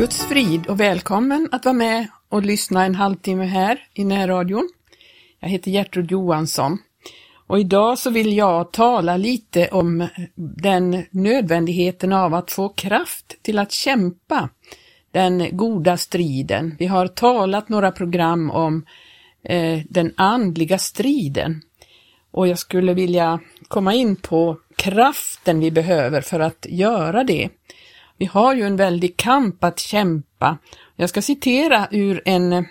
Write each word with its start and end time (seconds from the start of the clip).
Guds 0.00 0.24
frid 0.24 0.66
och 0.66 0.80
välkommen 0.80 1.48
att 1.52 1.64
vara 1.64 1.72
med 1.72 2.06
och 2.28 2.42
lyssna 2.42 2.84
en 2.84 2.94
halvtimme 2.94 3.44
här 3.44 3.80
i 3.94 4.04
närradion. 4.04 4.68
Jag 5.40 5.48
heter 5.48 5.70
Gertrud 5.70 6.10
Johansson 6.10 6.78
och 7.46 7.60
idag 7.60 7.98
så 7.98 8.10
vill 8.10 8.36
jag 8.36 8.72
tala 8.72 9.16
lite 9.16 9.68
om 9.68 10.08
den 10.62 11.04
nödvändigheten 11.10 12.12
av 12.12 12.34
att 12.34 12.50
få 12.50 12.68
kraft 12.68 13.42
till 13.42 13.58
att 13.58 13.72
kämpa 13.72 14.48
den 15.10 15.56
goda 15.56 15.96
striden. 15.96 16.76
Vi 16.78 16.86
har 16.86 17.06
talat 17.06 17.68
några 17.68 17.92
program 17.92 18.50
om 18.50 18.86
eh, 19.44 19.80
den 19.88 20.12
andliga 20.16 20.78
striden 20.78 21.62
och 22.30 22.48
jag 22.48 22.58
skulle 22.58 22.94
vilja 22.94 23.40
komma 23.68 23.94
in 23.94 24.16
på 24.16 24.60
kraften 24.76 25.60
vi 25.60 25.70
behöver 25.70 26.20
för 26.20 26.40
att 26.40 26.66
göra 26.68 27.24
det. 27.24 27.48
Vi 28.20 28.26
har 28.26 28.54
ju 28.54 28.62
en 28.62 28.76
väldig 28.76 29.16
kamp 29.16 29.64
att 29.64 29.78
kämpa. 29.78 30.58
Jag 30.96 31.08
ska 31.08 31.22
citera 31.22 31.88
ur 31.90 32.22
en, 32.24 32.64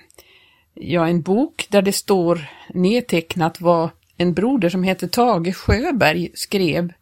ja, 0.74 1.08
en 1.08 1.22
bok 1.22 1.68
där 1.70 1.82
det 1.82 1.92
står 1.92 2.42
nedtecknat 2.74 3.62
vad 3.62 3.90
en 4.18 4.34
broder 4.34 4.70
som 4.70 4.84
heter 4.84 5.08
Tage 5.08 5.56
Sjöberg 5.56 6.32
skrev. 6.34 6.94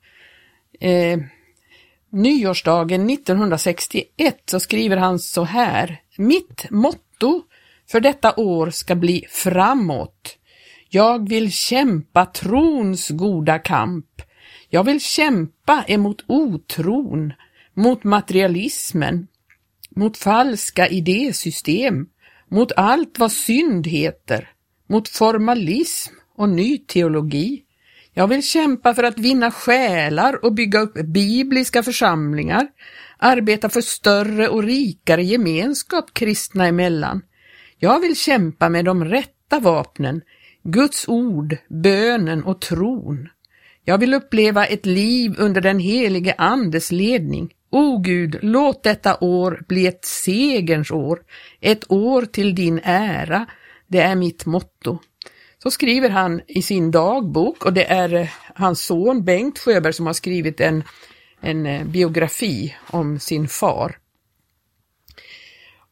Eh, 0.80 1.20
nyårsdagen 2.10 3.10
1961 3.10 4.44
så 4.46 4.60
skriver 4.60 4.98
han 4.98 5.20
så 5.20 5.44
här. 5.44 6.02
Mitt 6.18 6.66
motto 6.70 7.42
för 7.92 8.00
detta 8.00 8.34
år 8.36 8.70
ska 8.70 8.96
bli 8.96 9.26
framåt. 9.30 10.38
Jag 10.90 11.30
vill 11.30 11.52
kämpa 11.52 12.26
trons 12.26 13.10
goda 13.10 13.60
kamp. 13.60 14.22
Jag 14.70 14.84
vill 14.84 15.02
kämpa 15.02 15.84
emot 15.88 16.24
otron, 16.28 17.34
mot 17.78 18.04
materialismen, 18.04 19.28
mot 19.96 20.18
falska 20.18 20.88
idésystem, 20.88 22.08
mot 22.50 22.72
allt 22.76 23.20
vad 23.20 23.32
synd 23.32 23.88
heter, 23.88 24.50
mot 24.90 25.10
formalism 25.10 26.14
och 26.36 26.50
ny 26.50 26.78
teologi. 26.78 27.64
Jag 28.14 28.28
vill 28.28 28.44
kämpa 28.44 28.94
för 28.94 29.04
att 29.04 29.20
vinna 29.20 29.52
själar 29.52 30.46
och 30.46 30.54
bygga 30.54 30.80
upp 30.80 30.94
bibliska 30.94 31.84
församlingar, 31.84 32.68
arbeta 33.18 33.70
för 33.70 33.82
större 33.82 34.48
och 34.50 34.64
rikare 34.64 35.24
gemenskap 35.24 36.14
kristna 36.14 36.68
emellan. 36.68 37.22
Jag 37.80 38.00
vill 38.00 38.16
kämpa 38.16 38.70
med 38.70 38.86
de 38.86 39.06
rätta 39.06 39.60
vapnen, 39.60 40.22
Guds 40.64 41.08
ord, 41.08 41.58
bönen 41.70 42.44
och 42.44 42.62
tron. 42.62 43.30
Jag 43.84 43.98
vill 43.98 44.14
uppleva 44.14 44.66
ett 44.66 44.86
liv 44.86 45.36
under 45.38 45.62
den 45.62 45.80
helige 45.80 46.36
Andes 46.38 46.92
ledning. 46.92 47.54
O 47.70 47.98
Gud, 47.98 48.40
låt 48.42 48.84
detta 48.84 49.18
år 49.22 49.64
bli 49.68 49.88
ett 49.88 50.06
segerns 50.06 50.92
år, 50.92 51.20
ett 51.62 51.92
år 51.92 52.22
till 52.22 52.56
din 52.56 52.80
ära. 52.84 53.46
Det 53.88 54.00
är 54.00 54.16
mitt 54.16 54.46
motto. 54.46 55.00
Så 55.64 55.72
skriver 55.72 56.10
han 56.10 56.42
i 56.48 56.62
sin 56.62 56.92
dagbok 56.92 57.66
och 57.66 57.74
det 57.74 57.84
är 57.84 58.14
eh, 58.14 58.28
hans 58.56 58.82
son 58.82 59.24
Bengt 59.24 59.60
Sjöberg 59.60 59.94
som 59.94 60.06
har 60.06 60.14
skrivit 60.14 60.62
en, 60.62 60.84
en 61.42 61.66
eh, 61.66 61.86
biografi 61.86 62.76
om 62.88 63.20
sin 63.20 63.48
far. 63.48 63.98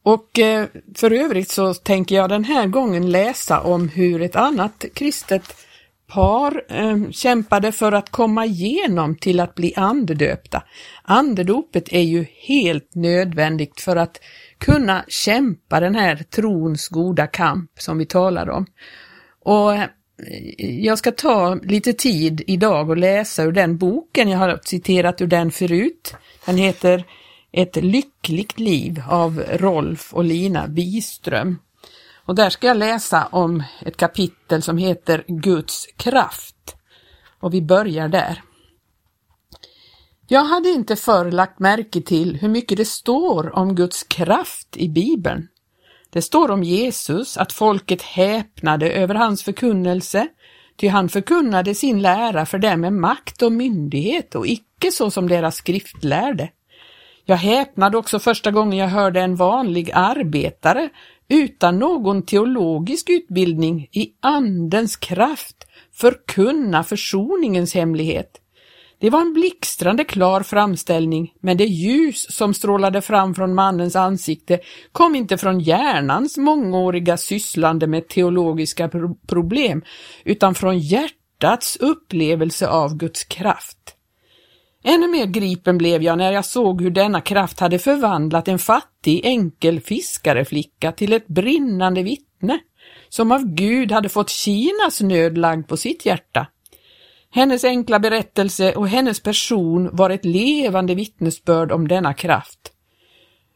Och 0.02 0.38
eh, 0.38 0.66
för 0.94 1.10
övrigt 1.10 1.50
så 1.50 1.74
tänker 1.74 2.14
jag 2.14 2.28
den 2.28 2.44
här 2.44 2.66
gången 2.66 3.10
läsa 3.10 3.60
om 3.60 3.88
hur 3.88 4.22
ett 4.22 4.36
annat 4.36 4.84
kristet 4.94 5.65
par 6.06 6.62
eh, 6.68 7.10
kämpade 7.10 7.72
för 7.72 7.92
att 7.92 8.10
komma 8.10 8.46
igenom 8.46 9.16
till 9.16 9.40
att 9.40 9.54
bli 9.54 9.74
andedöpta. 9.76 10.62
Andedopet 11.02 11.92
är 11.92 12.02
ju 12.02 12.26
helt 12.46 12.94
nödvändigt 12.94 13.80
för 13.80 13.96
att 13.96 14.20
kunna 14.58 15.04
kämpa 15.08 15.80
den 15.80 15.94
här 15.94 16.16
trons 16.16 16.88
goda 16.88 17.26
kamp 17.26 17.70
som 17.78 17.98
vi 17.98 18.06
talar 18.06 18.50
om. 18.50 18.66
Och 19.42 19.74
eh, 19.74 19.88
jag 20.58 20.98
ska 20.98 21.12
ta 21.12 21.54
lite 21.54 21.92
tid 21.92 22.42
idag 22.46 22.90
och 22.90 22.96
läsa 22.96 23.42
ur 23.42 23.52
den 23.52 23.78
boken, 23.78 24.28
jag 24.28 24.38
har 24.38 24.60
citerat 24.64 25.20
ur 25.20 25.26
den 25.26 25.50
förut. 25.50 26.14
Den 26.46 26.56
heter 26.56 27.04
Ett 27.52 27.76
lyckligt 27.76 28.58
liv 28.58 29.02
av 29.08 29.42
Rolf 29.48 30.14
och 30.14 30.24
Lina 30.24 30.68
Biström. 30.68 31.58
Och 32.26 32.34
där 32.34 32.50
ska 32.50 32.66
jag 32.66 32.76
läsa 32.76 33.28
om 33.32 33.62
ett 33.80 33.96
kapitel 33.96 34.62
som 34.62 34.78
heter 34.78 35.24
Guds 35.28 35.86
kraft. 35.96 36.76
Och 37.40 37.54
vi 37.54 37.62
börjar 37.62 38.08
där. 38.08 38.42
Jag 40.28 40.44
hade 40.44 40.68
inte 40.68 40.96
förr 40.96 41.30
lagt 41.30 41.58
märke 41.58 42.00
till 42.00 42.36
hur 42.36 42.48
mycket 42.48 42.78
det 42.78 42.84
står 42.84 43.56
om 43.56 43.74
Guds 43.74 44.02
kraft 44.02 44.76
i 44.76 44.88
Bibeln. 44.88 45.48
Det 46.10 46.22
står 46.22 46.50
om 46.50 46.62
Jesus 46.62 47.36
att 47.36 47.52
folket 47.52 48.02
häpnade 48.02 48.90
över 48.90 49.14
hans 49.14 49.42
förkunnelse, 49.42 50.28
ty 50.76 50.88
han 50.88 51.08
förkunnade 51.08 51.74
sin 51.74 52.02
lära 52.02 52.46
för 52.46 52.58
dem 52.58 52.80
med 52.80 52.92
makt 52.92 53.42
och 53.42 53.52
myndighet 53.52 54.34
och 54.34 54.46
icke 54.46 54.92
så 54.92 55.10
som 55.10 55.28
deras 55.28 55.56
skriftlärde. 55.56 56.50
Jag 57.24 57.36
häpnade 57.36 57.98
också 57.98 58.18
första 58.18 58.50
gången 58.50 58.78
jag 58.78 58.88
hörde 58.88 59.20
en 59.20 59.36
vanlig 59.36 59.90
arbetare 59.94 60.88
utan 61.28 61.78
någon 61.78 62.22
teologisk 62.22 63.10
utbildning 63.10 63.88
i 63.92 64.12
Andens 64.20 64.96
kraft 64.96 65.56
förkunna 65.92 66.84
försoningens 66.84 67.74
hemlighet. 67.74 68.40
Det 68.98 69.10
var 69.10 69.20
en 69.20 69.32
blixtrande 69.32 70.04
klar 70.04 70.40
framställning, 70.40 71.34
men 71.40 71.56
det 71.56 71.64
ljus 71.64 72.26
som 72.30 72.54
strålade 72.54 73.02
fram 73.02 73.34
från 73.34 73.54
mannens 73.54 73.96
ansikte 73.96 74.60
kom 74.92 75.14
inte 75.14 75.38
från 75.38 75.60
hjärnans 75.60 76.36
mångåriga 76.36 77.16
sysslande 77.16 77.86
med 77.86 78.08
teologiska 78.08 78.90
problem, 79.26 79.82
utan 80.24 80.54
från 80.54 80.78
hjärtats 80.78 81.76
upplevelse 81.76 82.68
av 82.68 82.96
Guds 82.96 83.24
kraft. 83.24 83.75
Ännu 84.88 85.08
mer 85.08 85.26
gripen 85.26 85.78
blev 85.78 86.02
jag 86.02 86.18
när 86.18 86.32
jag 86.32 86.44
såg 86.44 86.82
hur 86.82 86.90
denna 86.90 87.20
kraft 87.20 87.60
hade 87.60 87.78
förvandlat 87.78 88.48
en 88.48 88.58
fattig 88.58 89.20
enkel 89.24 89.80
fiskareflicka 89.80 90.92
till 90.92 91.12
ett 91.12 91.26
brinnande 91.26 92.02
vittne, 92.02 92.58
som 93.08 93.32
av 93.32 93.44
Gud 93.44 93.92
hade 93.92 94.08
fått 94.08 94.30
Kinas 94.30 95.00
nöd 95.00 95.38
lagd 95.38 95.68
på 95.68 95.76
sitt 95.76 96.06
hjärta. 96.06 96.46
Hennes 97.30 97.64
enkla 97.64 97.98
berättelse 97.98 98.72
och 98.72 98.88
hennes 98.88 99.20
person 99.20 99.96
var 99.96 100.10
ett 100.10 100.24
levande 100.24 100.94
vittnesbörd 100.94 101.72
om 101.72 101.88
denna 101.88 102.14
kraft. 102.14 102.72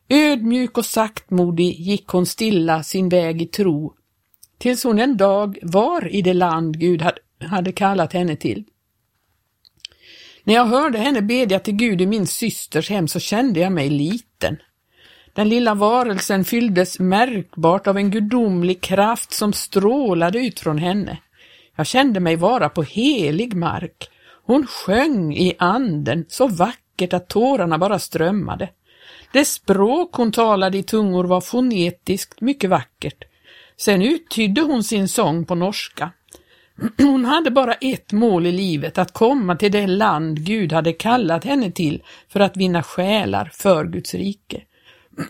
Ödmjuk 0.09 0.79
och 0.79 0.87
saktmodig 0.87 1.81
gick 1.81 2.09
hon 2.09 2.27
stilla 2.27 2.83
sin 2.83 3.09
väg 3.09 3.43
i 3.43 3.47
tro, 3.47 3.95
tills 4.59 4.85
hon 4.85 4.99
en 4.99 5.17
dag 5.17 5.59
var 5.63 6.15
i 6.15 6.23
det 6.23 6.35
land 6.35 6.79
Gud 6.79 7.05
hade 7.41 7.73
kallat 7.73 8.13
henne 8.13 8.37
till. 8.37 8.65
När 10.51 10.57
jag 10.57 10.67
hörde 10.67 10.99
henne 10.99 11.23
bedja 11.23 11.61
till 11.61 11.75
Gud 11.75 12.01
i 12.01 12.07
min 12.07 12.27
systers 12.27 12.91
hem 12.91 13.09
så 13.09 13.21
kände 13.21 13.61
jag 13.61 13.73
mig 13.73 13.91
liten. 13.91 14.57
Den 15.33 15.49
lilla 15.49 15.75
varelsen 15.75 16.45
fylldes 16.45 16.99
märkbart 16.99 17.87
av 17.87 17.97
en 17.97 18.11
gudomlig 18.11 18.81
kraft 18.81 19.33
som 19.33 19.53
strålade 19.53 20.39
ut 20.39 20.61
från 20.61 20.79
henne. 20.79 21.19
Jag 21.77 21.87
kände 21.87 22.21
mig 22.21 22.37
vara 22.37 22.69
på 22.69 22.83
helig 22.83 23.55
mark. 23.55 24.11
Hon 24.45 24.67
sjöng 24.67 25.35
i 25.37 25.55
anden 25.59 26.25
så 26.29 26.49
vackert 26.49 27.13
att 27.13 27.29
tårarna 27.29 27.79
bara 27.79 27.99
strömmade. 27.99 28.69
Det 29.33 29.45
språk 29.45 30.15
hon 30.15 30.33
talade 30.33 30.79
i 30.79 30.83
tungor 30.83 31.25
var 31.25 31.41
fonetiskt 31.41 32.41
mycket 32.41 32.71
vackert. 32.71 33.25
Sen 33.77 34.03
uttydde 34.03 34.61
hon 34.61 34.85
sin 34.85 35.09
sång 35.09 35.45
på 35.45 35.55
norska. 35.55 36.11
Hon 36.99 37.25
hade 37.25 37.51
bara 37.51 37.75
ett 37.75 38.13
mål 38.13 38.47
i 38.47 38.53
livet, 38.53 38.99
att 38.99 39.13
komma 39.13 39.57
till 39.57 39.73
det 39.73 39.87
land 39.87 40.41
Gud 40.47 40.73
hade 40.73 40.93
kallat 40.93 41.45
henne 41.45 41.71
till 41.71 42.03
för 42.29 42.41
att 42.41 42.57
vinna 42.57 42.83
själar 42.83 43.51
för 43.53 43.85
Guds 43.85 44.15
rike. 44.15 44.63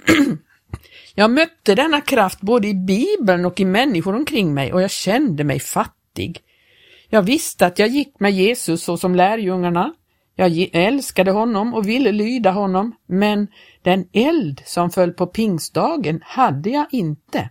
Jag 1.14 1.30
mötte 1.30 1.74
denna 1.74 2.00
kraft 2.00 2.40
både 2.40 2.68
i 2.68 2.74
Bibeln 2.74 3.44
och 3.44 3.60
i 3.60 3.64
människor 3.64 4.16
omkring 4.16 4.54
mig 4.54 4.72
och 4.72 4.82
jag 4.82 4.90
kände 4.90 5.44
mig 5.44 5.60
fattig. 5.60 6.40
Jag 7.08 7.22
visste 7.22 7.66
att 7.66 7.78
jag 7.78 7.88
gick 7.88 8.20
med 8.20 8.32
Jesus 8.32 8.82
så 8.82 8.96
som 8.96 9.14
lärjungarna. 9.14 9.92
Jag 10.36 10.68
älskade 10.72 11.30
honom 11.30 11.74
och 11.74 11.88
ville 11.88 12.12
lyda 12.12 12.50
honom, 12.50 12.96
men 13.06 13.48
den 13.82 14.08
eld 14.12 14.62
som 14.64 14.90
föll 14.90 15.12
på 15.12 15.26
pingstdagen 15.26 16.20
hade 16.22 16.70
jag 16.70 16.86
inte. 16.90 17.50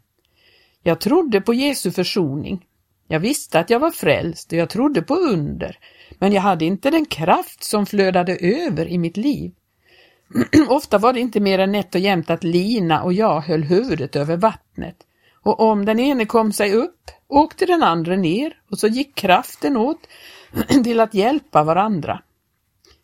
Jag 0.84 1.02
trodde 1.02 1.42
på 1.42 1.54
Jesu 1.54 1.92
försoning, 1.92 2.66
jag 3.12 3.20
visste 3.20 3.60
att 3.60 3.70
jag 3.70 3.80
var 3.80 3.92
frälst 3.92 4.52
och 4.52 4.58
jag 4.58 4.70
trodde 4.70 5.02
på 5.02 5.16
under, 5.16 5.78
men 6.20 6.34
jag 6.34 6.42
hade 6.42 6.66
inte 6.66 6.90
den 6.90 7.06
kraft 7.06 7.64
som 7.64 7.86
flödade 7.86 8.36
över 8.36 8.88
i 8.88 8.98
mitt 8.98 9.18
liv. 9.18 9.52
Ofta 10.70 10.98
var 10.98 11.14
det 11.14 11.20
inte 11.20 11.40
mer 11.40 11.60
än 11.60 11.72
nätt 11.72 11.96
och 11.96 12.02
jämnt 12.02 12.30
att 12.30 12.44
Lina 12.44 13.04
och 13.04 13.14
jag 13.14 13.42
höll 13.42 13.64
huvudet 13.64 14.16
över 14.16 14.38
vattnet. 14.38 14.96
Och 15.44 15.60
om 15.60 15.86
den 15.86 16.00
ene 16.00 16.26
kom 16.26 16.52
sig 16.54 16.74
upp 16.74 17.12
åkte 17.28 17.66
den 17.66 17.84
andra 17.84 18.16
ner 18.16 18.54
och 18.72 18.80
så 18.80 18.88
gick 18.88 19.16
kraften 19.16 19.78
åt 19.78 20.08
till 20.84 21.00
att 21.00 21.14
hjälpa 21.14 21.64
varandra. 21.64 22.22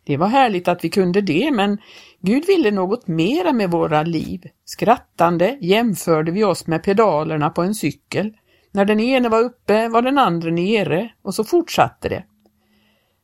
Det 0.03 0.17
var 0.17 0.27
härligt 0.27 0.67
att 0.67 0.83
vi 0.83 0.89
kunde 0.89 1.21
det, 1.21 1.51
men 1.51 1.77
Gud 2.19 2.45
ville 2.47 2.71
något 2.71 3.07
mera 3.07 3.53
med 3.53 3.71
våra 3.71 4.03
liv. 4.03 4.41
Skrattande 4.65 5.57
jämförde 5.61 6.31
vi 6.31 6.43
oss 6.43 6.67
med 6.67 6.83
pedalerna 6.83 7.49
på 7.49 7.61
en 7.61 7.75
cykel. 7.75 8.33
När 8.75 8.85
den 8.85 8.99
ene 8.99 9.29
var 9.29 9.39
uppe 9.39 9.87
var 9.87 10.01
den 10.01 10.17
andra 10.17 10.51
nere 10.51 11.09
och 11.21 11.35
så 11.35 11.43
fortsatte 11.43 12.09
det. 12.09 12.23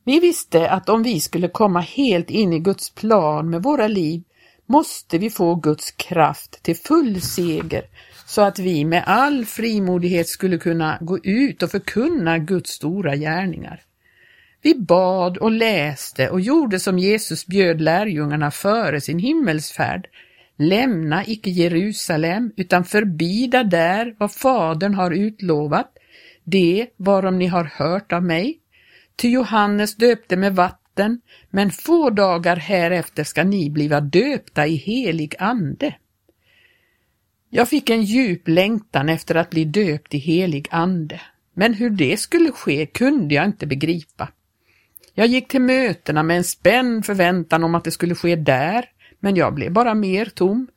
Vi 0.06 0.20
visste 0.20 0.70
att 0.70 0.90
om 0.90 1.04
vi 1.04 1.20
skulle 1.20 1.48
komma 1.48 1.80
helt 1.80 2.30
in 2.30 2.54
i 2.54 2.60
Guds 2.60 2.90
plan 2.90 3.50
med 3.50 3.64
våra 3.64 3.88
liv 3.88 4.24
måste 4.66 5.18
vi 5.18 5.30
få 5.30 5.56
Guds 5.56 5.92
kraft 5.92 6.64
till 6.64 6.76
full 6.76 7.22
seger 7.22 7.84
så 8.26 8.42
att 8.42 8.60
vi 8.60 8.86
med 8.86 9.04
all 9.06 9.46
frimodighet 9.46 10.28
skulle 10.28 10.58
kunna 10.58 10.98
gå 11.02 11.20
ut 11.24 11.64
och 11.64 11.72
förkunna 11.72 12.38
Guds 12.38 12.72
stora 12.72 13.16
gärningar. 13.16 13.82
Vi 14.62 14.76
bad 14.76 15.38
och 15.38 15.52
läste 15.52 16.30
och 16.30 16.42
gjorde 16.42 16.80
som 16.80 17.00
Jesus 17.00 17.46
bjöd 17.48 17.82
lärjungarna 17.82 18.52
före 18.52 19.02
sin 19.02 19.20
himmelsfärd. 19.20 20.08
Lämna 20.62 21.26
icke 21.26 21.50
Jerusalem 21.50 22.52
utan 22.58 22.86
förbida 22.86 23.64
där 23.64 24.16
vad 24.18 24.32
Fadern 24.32 24.94
har 24.94 25.12
utlovat, 25.12 25.92
det 26.44 26.88
varom 26.98 27.40
ni 27.40 27.48
har 27.48 27.64
hört 27.64 28.12
av 28.12 28.24
mig. 28.24 28.60
Ty 29.16 29.30
Johannes 29.30 29.96
döpte 29.96 30.38
med 30.38 30.56
vatten, 30.56 31.22
men 31.50 31.72
få 31.72 32.10
dagar 32.10 32.56
härefter 32.56 33.24
ska 33.24 33.44
ni 33.44 33.70
bliva 33.70 34.02
döpta 34.02 34.68
i 34.68 34.76
helig 34.76 35.36
ande. 35.40 35.96
Jag 37.50 37.70
fick 37.70 37.90
en 37.90 38.04
djup 38.04 38.48
längtan 38.48 39.10
efter 39.10 39.36
att 39.36 39.50
bli 39.50 39.66
döpt 39.66 40.14
i 40.14 40.18
helig 40.18 40.68
ande, 40.72 41.22
men 41.54 41.74
hur 41.74 41.90
det 41.90 42.18
skulle 42.18 42.52
ske 42.52 42.86
kunde 42.86 43.36
jag 43.36 43.46
inte 43.46 43.68
begripa. 43.68 44.28
Jag 45.14 45.28
gick 45.28 45.48
till 45.48 45.62
mötena 45.62 46.24
med 46.24 46.38
en 46.38 46.44
spänd 46.44 47.06
förväntan 47.06 47.64
om 47.64 47.76
att 47.76 47.84
det 47.84 47.92
skulle 47.92 48.16
ske 48.16 48.36
där, 48.36 48.86
men 49.22 49.36
jag 49.36 49.54
blev 49.54 49.72
bara 49.72 49.94
mer 49.94 50.26
tom. 50.26 50.68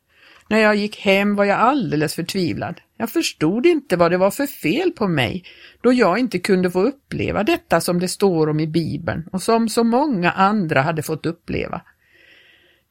När 0.49 0.59
jag 0.59 0.77
gick 0.77 1.01
hem 1.01 1.37
var 1.37 1.45
jag 1.45 1.59
alldeles 1.59 2.15
förtvivlad. 2.15 2.81
Jag 2.97 3.11
förstod 3.11 3.67
inte 3.67 3.97
vad 3.97 4.11
det 4.11 4.17
var 4.17 4.31
för 4.31 4.47
fel 4.47 4.91
på 4.91 5.09
mig, 5.09 5.45
då 5.83 5.93
jag 5.93 6.19
inte 6.19 6.39
kunde 6.39 6.71
få 6.71 6.83
uppleva 6.83 7.45
detta 7.45 7.81
som 7.81 8.01
det 8.01 8.09
står 8.09 8.49
om 8.49 8.61
i 8.61 8.67
Bibeln 8.67 9.29
och 9.33 9.43
som 9.43 9.69
så 9.69 9.85
många 9.85 10.31
andra 10.31 10.83
hade 10.83 11.03
fått 11.03 11.27
uppleva. 11.27 11.83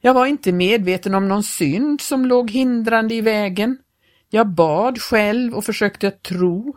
Jag 0.00 0.14
var 0.14 0.26
inte 0.26 0.52
medveten 0.52 1.14
om 1.14 1.28
någon 1.28 1.42
synd 1.42 2.00
som 2.00 2.26
låg 2.26 2.50
hindrande 2.50 3.14
i 3.14 3.20
vägen. 3.20 3.78
Jag 4.30 4.48
bad 4.48 5.00
själv 5.00 5.54
och 5.54 5.64
försökte 5.64 6.10
tro. 6.10 6.76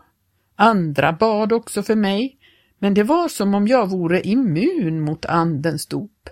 Andra 0.56 1.14
bad 1.14 1.54
också 1.54 1.84
för 1.84 1.96
mig, 1.96 2.38
men 2.80 2.94
det 2.94 3.04
var 3.04 3.28
som 3.28 3.56
om 3.56 3.68
jag 3.68 3.90
vore 3.90 4.22
immun 4.22 5.02
mot 5.02 5.26
andens 5.26 5.88
dop. 5.88 6.30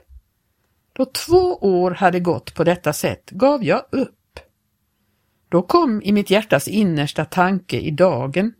Då 0.97 1.05
två 1.05 1.57
år 1.61 1.91
hade 1.91 2.19
gått 2.19 2.55
på 2.55 2.63
detta 2.63 2.93
sätt 2.93 3.29
gav 3.29 3.63
jag 3.63 3.85
upp. 3.91 4.39
Då 5.49 5.61
kom 5.61 6.01
i 6.01 6.11
mitt 6.11 6.29
hjärtas 6.29 6.67
innersta 6.67 7.25
tanke 7.25 7.79
i 7.79 7.91
dagen 7.91 8.53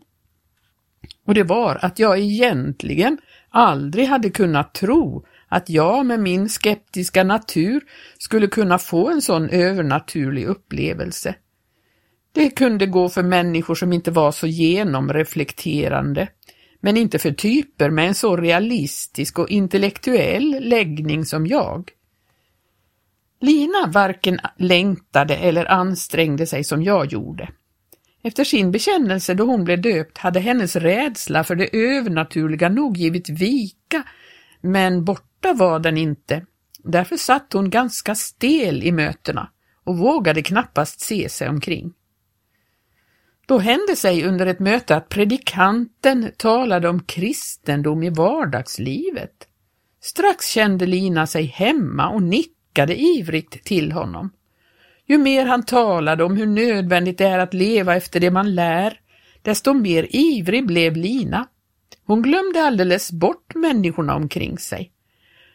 och 1.26 1.34
det 1.34 1.42
var 1.42 1.78
att 1.82 1.98
jag 1.98 2.18
egentligen 2.18 3.18
aldrig 3.50 4.06
hade 4.06 4.30
kunnat 4.30 4.74
tro 4.74 5.26
att 5.48 5.70
jag 5.70 6.06
med 6.06 6.20
min 6.20 6.48
skeptiska 6.48 7.24
natur 7.24 7.84
skulle 8.18 8.46
kunna 8.46 8.78
få 8.78 9.10
en 9.10 9.22
sån 9.22 9.50
övernaturlig 9.50 10.44
upplevelse. 10.46 11.34
Det 12.32 12.50
kunde 12.50 12.86
gå 12.86 13.08
för 13.08 13.22
människor 13.22 13.74
som 13.74 13.92
inte 13.92 14.10
var 14.10 14.32
så 14.32 14.46
genomreflekterande, 14.46 16.28
men 16.80 16.96
inte 16.96 17.18
för 17.18 17.32
typer 17.32 17.90
med 17.90 18.08
en 18.08 18.14
så 18.14 18.36
realistisk 18.36 19.38
och 19.38 19.48
intellektuell 19.48 20.56
läggning 20.60 21.24
som 21.24 21.46
jag. 21.46 21.90
Lina 23.40 23.86
varken 23.86 24.38
längtade 24.58 25.36
eller 25.36 25.70
ansträngde 25.70 26.46
sig 26.46 26.64
som 26.64 26.82
jag 26.82 27.06
gjorde. 27.06 27.48
Efter 28.22 28.44
sin 28.44 28.70
bekännelse 28.70 29.34
då 29.34 29.44
hon 29.44 29.64
blev 29.64 29.80
döpt 29.80 30.18
hade 30.18 30.40
hennes 30.40 30.76
rädsla 30.76 31.44
för 31.44 31.54
det 31.56 31.76
övernaturliga 31.76 32.68
nog 32.68 32.96
givit 32.96 33.28
vika, 33.28 34.02
men 34.60 35.04
borta 35.04 35.52
var 35.52 35.78
den 35.78 35.96
inte. 35.96 36.46
Därför 36.78 37.16
satt 37.16 37.52
hon 37.52 37.70
ganska 37.70 38.14
stel 38.14 38.82
i 38.82 38.92
mötena 38.92 39.50
och 39.84 39.98
vågade 39.98 40.42
knappast 40.42 41.00
se 41.00 41.28
sig 41.28 41.48
omkring. 41.48 41.92
Då 43.46 43.58
hände 43.58 43.96
sig 43.96 44.24
under 44.24 44.46
ett 44.46 44.60
möte 44.60 44.96
att 44.96 45.08
predikanten 45.08 46.30
talade 46.36 46.88
om 46.88 47.02
kristendom 47.02 48.02
i 48.02 48.10
vardagslivet. 48.10 49.48
Strax 50.00 50.48
kände 50.48 50.86
Lina 50.86 51.26
sig 51.26 51.44
hemma 51.44 52.08
och 52.08 52.22
nickade 52.76 53.00
ivrigt 53.00 53.64
till 53.64 53.92
honom. 53.92 54.30
Ju 55.06 55.18
mer 55.18 55.46
han 55.46 55.62
talade 55.62 56.24
om 56.24 56.36
hur 56.36 56.46
nödvändigt 56.46 57.18
det 57.18 57.26
är 57.26 57.38
att 57.38 57.54
leva 57.54 57.96
efter 57.96 58.20
det 58.20 58.30
man 58.30 58.54
lär, 58.54 59.00
desto 59.42 59.72
mer 59.72 60.06
ivrig 60.10 60.66
blev 60.66 60.96
Lina. 60.96 61.46
Hon 62.06 62.22
glömde 62.22 62.62
alldeles 62.62 63.12
bort 63.12 63.54
människorna 63.54 64.14
omkring 64.14 64.58
sig. 64.58 64.92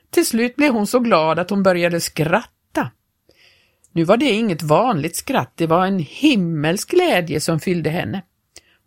Till 0.10 0.26
slut 0.26 0.56
blev 0.56 0.74
hon 0.74 0.88
så 0.88 1.00
glad 1.00 1.40
att 1.40 1.50
hon 1.50 1.64
började 1.64 2.00
skratta. 2.00 2.92
Nu 3.92 4.04
var 4.04 4.18
det 4.18 4.32
inget 4.32 4.64
vanligt 4.64 5.16
skratt, 5.16 5.54
det 5.56 5.68
var 5.68 5.86
en 5.86 6.00
himmelsk 6.00 6.92
glädje 6.92 7.40
som 7.40 7.60
fyllde 7.60 7.90
henne. 7.90 8.22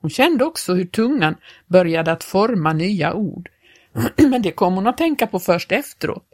Hon 0.01 0.11
kände 0.11 0.45
också 0.45 0.75
hur 0.75 0.87
tungan 0.87 1.37
började 1.67 2.13
att 2.13 2.25
forma 2.25 2.73
nya 2.73 3.15
ord. 3.15 3.49
Men 4.17 4.43
det 4.43 4.53
kom 4.53 4.75
hon 4.75 4.87
att 4.87 4.99
tänka 4.99 5.27
på 5.27 5.39
först 5.39 5.73
efteråt. 5.73 6.34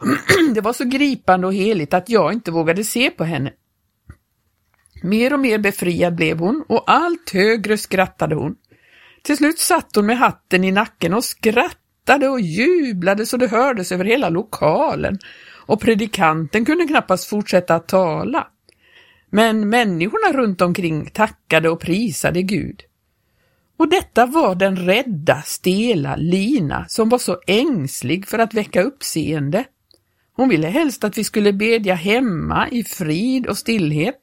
Det 0.54 0.60
var 0.60 0.72
så 0.72 0.84
gripande 0.84 1.46
och 1.46 1.54
heligt 1.54 1.94
att 1.94 2.08
jag 2.08 2.32
inte 2.32 2.50
vågade 2.50 2.84
se 2.84 3.10
på 3.10 3.24
henne. 3.24 3.52
Mer 5.02 5.32
och 5.32 5.40
mer 5.40 5.58
befriad 5.58 6.14
blev 6.14 6.38
hon 6.38 6.64
och 6.68 6.84
allt 6.86 7.30
högre 7.32 7.78
skrattade 7.78 8.34
hon. 8.34 8.56
Till 9.22 9.36
slut 9.36 9.58
satt 9.58 9.96
hon 9.96 10.06
med 10.06 10.18
hatten 10.18 10.64
i 10.64 10.70
nacken 10.70 11.14
och 11.14 11.24
skrattade 11.24 12.28
och 12.28 12.40
jublade 12.40 13.26
så 13.26 13.36
det 13.36 13.48
hördes 13.48 13.92
över 13.92 14.04
hela 14.04 14.28
lokalen 14.28 15.18
och 15.66 15.80
predikanten 15.80 16.64
kunde 16.64 16.86
knappast 16.86 17.28
fortsätta 17.28 17.74
att 17.74 17.88
tala. 17.88 18.46
Men 19.30 19.68
människorna 19.68 20.38
runt 20.38 20.60
omkring 20.60 21.10
tackade 21.10 21.68
och 21.70 21.80
prisade 21.80 22.42
Gud. 22.42 22.82
Och 23.76 23.88
detta 23.88 24.26
var 24.26 24.54
den 24.54 24.76
rädda, 24.76 25.42
stela 25.46 26.16
Lina 26.16 26.84
som 26.88 27.08
var 27.08 27.18
så 27.18 27.40
ängslig 27.46 28.28
för 28.28 28.38
att 28.38 28.54
väcka 28.54 28.82
uppseende. 28.82 29.64
Hon 30.32 30.48
ville 30.48 30.68
helst 30.68 31.04
att 31.04 31.18
vi 31.18 31.24
skulle 31.24 31.52
bedja 31.52 31.94
hemma 31.94 32.68
i 32.68 32.84
frid 32.84 33.46
och 33.46 33.58
stillhet. 33.58 34.20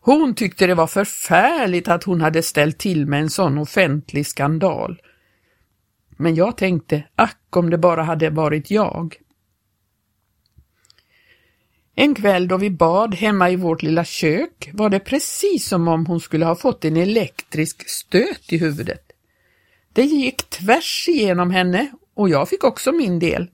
Hon 0.00 0.34
tyckte 0.34 0.66
det 0.66 0.74
var 0.74 0.86
förfärligt 0.86 1.88
att 1.88 2.04
hon 2.04 2.20
hade 2.20 2.42
ställt 2.42 2.78
till 2.78 3.06
med 3.06 3.20
en 3.20 3.30
sån 3.30 3.58
offentlig 3.58 4.26
skandal. 4.26 5.00
Men 6.16 6.34
jag 6.34 6.56
tänkte, 6.56 7.04
ack 7.16 7.56
om 7.56 7.70
det 7.70 7.78
bara 7.78 8.02
hade 8.02 8.30
varit 8.30 8.70
jag. 8.70 9.16
En 11.94 12.14
kväll 12.14 12.48
då 12.48 12.56
vi 12.56 12.70
bad 12.70 13.14
hemma 13.14 13.50
i 13.50 13.56
vårt 13.56 13.82
lilla 13.82 14.04
kök 14.04 14.70
var 14.72 14.90
det 14.90 15.00
precis 15.00 15.68
som 15.68 15.88
om 15.88 16.06
hon 16.06 16.20
skulle 16.20 16.44
ha 16.44 16.56
fått 16.56 16.84
en 16.84 16.96
elektrisk 16.96 17.88
stöt 17.88 18.52
i 18.52 18.58
huvudet. 18.58 19.12
Det 19.92 20.02
gick 20.02 20.50
tvärs 20.50 21.08
igenom 21.08 21.50
henne 21.50 21.90
och 22.14 22.28
jag 22.28 22.48
fick 22.48 22.64
också 22.64 22.92
min 22.92 23.18
del. 23.18 23.50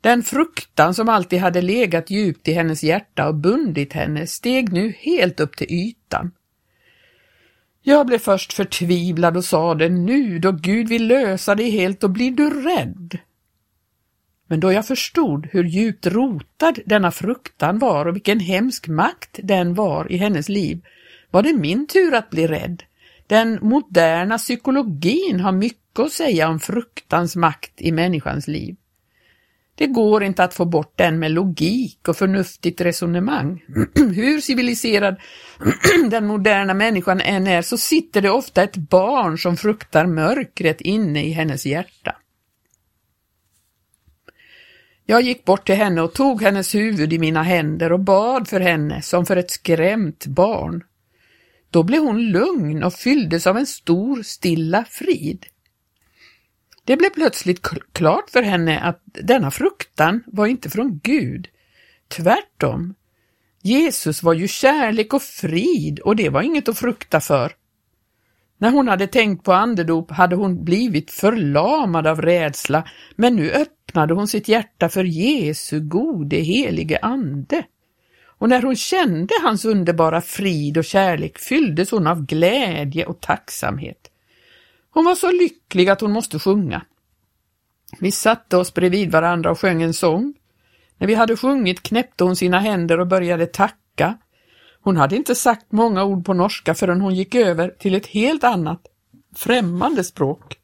Den 0.00 0.22
fruktan 0.22 0.94
som 0.94 1.08
alltid 1.08 1.40
hade 1.40 1.62
legat 1.62 2.10
djupt 2.10 2.48
i 2.48 2.52
hennes 2.52 2.82
hjärta 2.82 3.28
och 3.28 3.34
bundit 3.34 3.92
henne 3.92 4.26
steg 4.26 4.72
nu 4.72 4.94
helt 4.98 5.40
upp 5.40 5.56
till 5.56 5.72
ytan. 5.72 6.30
Jag 7.82 8.06
blev 8.06 8.18
först 8.18 8.52
förtvivlad 8.52 9.36
och 9.36 9.44
sade 9.44 9.88
nu 9.88 10.38
då 10.38 10.52
Gud 10.52 10.88
vill 10.88 11.06
lösa 11.06 11.54
dig 11.54 11.70
helt 11.70 12.04
och 12.04 12.10
blir 12.10 12.30
du 12.30 12.50
rädd. 12.50 13.18
Men 14.46 14.60
då 14.60 14.72
jag 14.72 14.86
förstod 14.86 15.46
hur 15.46 15.64
djupt 15.64 16.06
rotad 16.06 16.78
denna 16.86 17.10
fruktan 17.10 17.78
var 17.78 18.06
och 18.06 18.14
vilken 18.14 18.40
hemsk 18.40 18.88
makt 18.88 19.40
den 19.42 19.74
var 19.74 20.12
i 20.12 20.16
hennes 20.16 20.48
liv 20.48 20.80
var 21.30 21.42
det 21.42 21.52
min 21.52 21.86
tur 21.86 22.14
att 22.14 22.30
bli 22.30 22.46
rädd. 22.46 22.82
Den 23.26 23.58
moderna 23.62 24.38
psykologin 24.38 25.40
har 25.40 25.52
mycket 25.52 25.98
att 25.98 26.12
säga 26.12 26.48
om 26.48 26.60
fruktans 26.60 27.36
makt 27.36 27.72
i 27.76 27.92
människans 27.92 28.48
liv. 28.48 28.76
Det 29.78 29.86
går 29.86 30.22
inte 30.22 30.44
att 30.44 30.54
få 30.54 30.64
bort 30.64 30.92
den 30.96 31.18
med 31.18 31.30
logik 31.30 32.08
och 32.08 32.16
förnuftigt 32.16 32.80
resonemang. 32.80 33.64
Hur 33.94 34.40
civiliserad 34.40 35.16
den 36.10 36.26
moderna 36.26 36.74
människan 36.74 37.20
än 37.20 37.46
är 37.46 37.62
så 37.62 37.78
sitter 37.78 38.22
det 38.22 38.30
ofta 38.30 38.62
ett 38.62 38.76
barn 38.76 39.38
som 39.38 39.56
fruktar 39.56 40.06
mörkret 40.06 40.80
inne 40.80 41.24
i 41.24 41.30
hennes 41.30 41.66
hjärta. 41.66 42.16
Jag 45.06 45.22
gick 45.22 45.44
bort 45.44 45.66
till 45.66 45.74
henne 45.74 46.02
och 46.02 46.14
tog 46.14 46.42
hennes 46.42 46.74
huvud 46.74 47.12
i 47.12 47.18
mina 47.18 47.42
händer 47.42 47.92
och 47.92 48.00
bad 48.00 48.48
för 48.48 48.60
henne 48.60 49.02
som 49.02 49.26
för 49.26 49.36
ett 49.36 49.50
skrämt 49.50 50.26
barn. 50.26 50.84
Då 51.70 51.82
blev 51.82 52.02
hon 52.02 52.30
lugn 52.30 52.82
och 52.82 52.94
fylldes 52.94 53.46
av 53.46 53.56
en 53.56 53.66
stor 53.66 54.22
stilla 54.22 54.84
frid. 54.84 55.46
Det 56.88 56.96
blev 56.96 57.10
plötsligt 57.10 57.62
klart 57.92 58.30
för 58.30 58.42
henne 58.42 58.80
att 58.80 59.02
denna 59.04 59.50
fruktan 59.50 60.22
var 60.26 60.46
inte 60.46 60.70
från 60.70 61.00
Gud. 61.02 61.48
Tvärtom. 62.08 62.94
Jesus 63.62 64.22
var 64.22 64.32
ju 64.32 64.48
kärlek 64.48 65.14
och 65.14 65.22
frid 65.22 65.98
och 65.98 66.16
det 66.16 66.28
var 66.28 66.42
inget 66.42 66.68
att 66.68 66.78
frukta 66.78 67.20
för. 67.20 67.52
När 68.58 68.70
hon 68.70 68.88
hade 68.88 69.06
tänkt 69.06 69.44
på 69.44 69.52
andedop 69.52 70.10
hade 70.10 70.36
hon 70.36 70.64
blivit 70.64 71.10
förlamad 71.10 72.06
av 72.06 72.22
rädsla, 72.22 72.88
men 73.16 73.36
nu 73.36 73.50
öppnade 73.50 74.14
hon 74.14 74.28
sitt 74.28 74.48
hjärta 74.48 74.88
för 74.88 75.04
Jesu 75.04 75.80
gode 75.80 76.36
helige 76.36 76.98
ande. 77.02 77.64
Och 78.24 78.48
när 78.48 78.62
hon 78.62 78.76
kände 78.76 79.34
hans 79.42 79.64
underbara 79.64 80.20
frid 80.20 80.78
och 80.78 80.84
kärlek 80.84 81.38
fylldes 81.38 81.90
hon 81.90 82.06
av 82.06 82.26
glädje 82.26 83.06
och 83.06 83.20
tacksamhet. 83.20 84.10
Hon 84.90 85.04
var 85.04 85.14
så 85.14 85.32
lycklig 85.32 85.88
att 85.88 86.00
hon 86.00 86.12
måste 86.12 86.38
sjunga. 86.38 86.82
Vi 88.00 88.12
satte 88.12 88.56
oss 88.56 88.74
bredvid 88.74 89.12
varandra 89.12 89.50
och 89.50 89.60
sjöng 89.60 89.82
en 89.82 89.94
sång. 89.94 90.34
När 90.98 91.06
vi 91.06 91.14
hade 91.14 91.36
sjungit 91.36 91.82
knäppte 91.82 92.24
hon 92.24 92.36
sina 92.36 92.58
händer 92.58 93.00
och 93.00 93.06
började 93.06 93.46
tacka. 93.46 94.18
Hon 94.80 94.96
hade 94.96 95.16
inte 95.16 95.34
sagt 95.34 95.72
många 95.72 96.04
ord 96.04 96.24
på 96.24 96.34
norska 96.34 96.74
förrän 96.74 97.00
hon 97.00 97.14
gick 97.14 97.34
över 97.34 97.68
till 97.68 97.94
ett 97.94 98.06
helt 98.06 98.44
annat, 98.44 98.80
främmande 99.36 100.04
språk. 100.04 100.56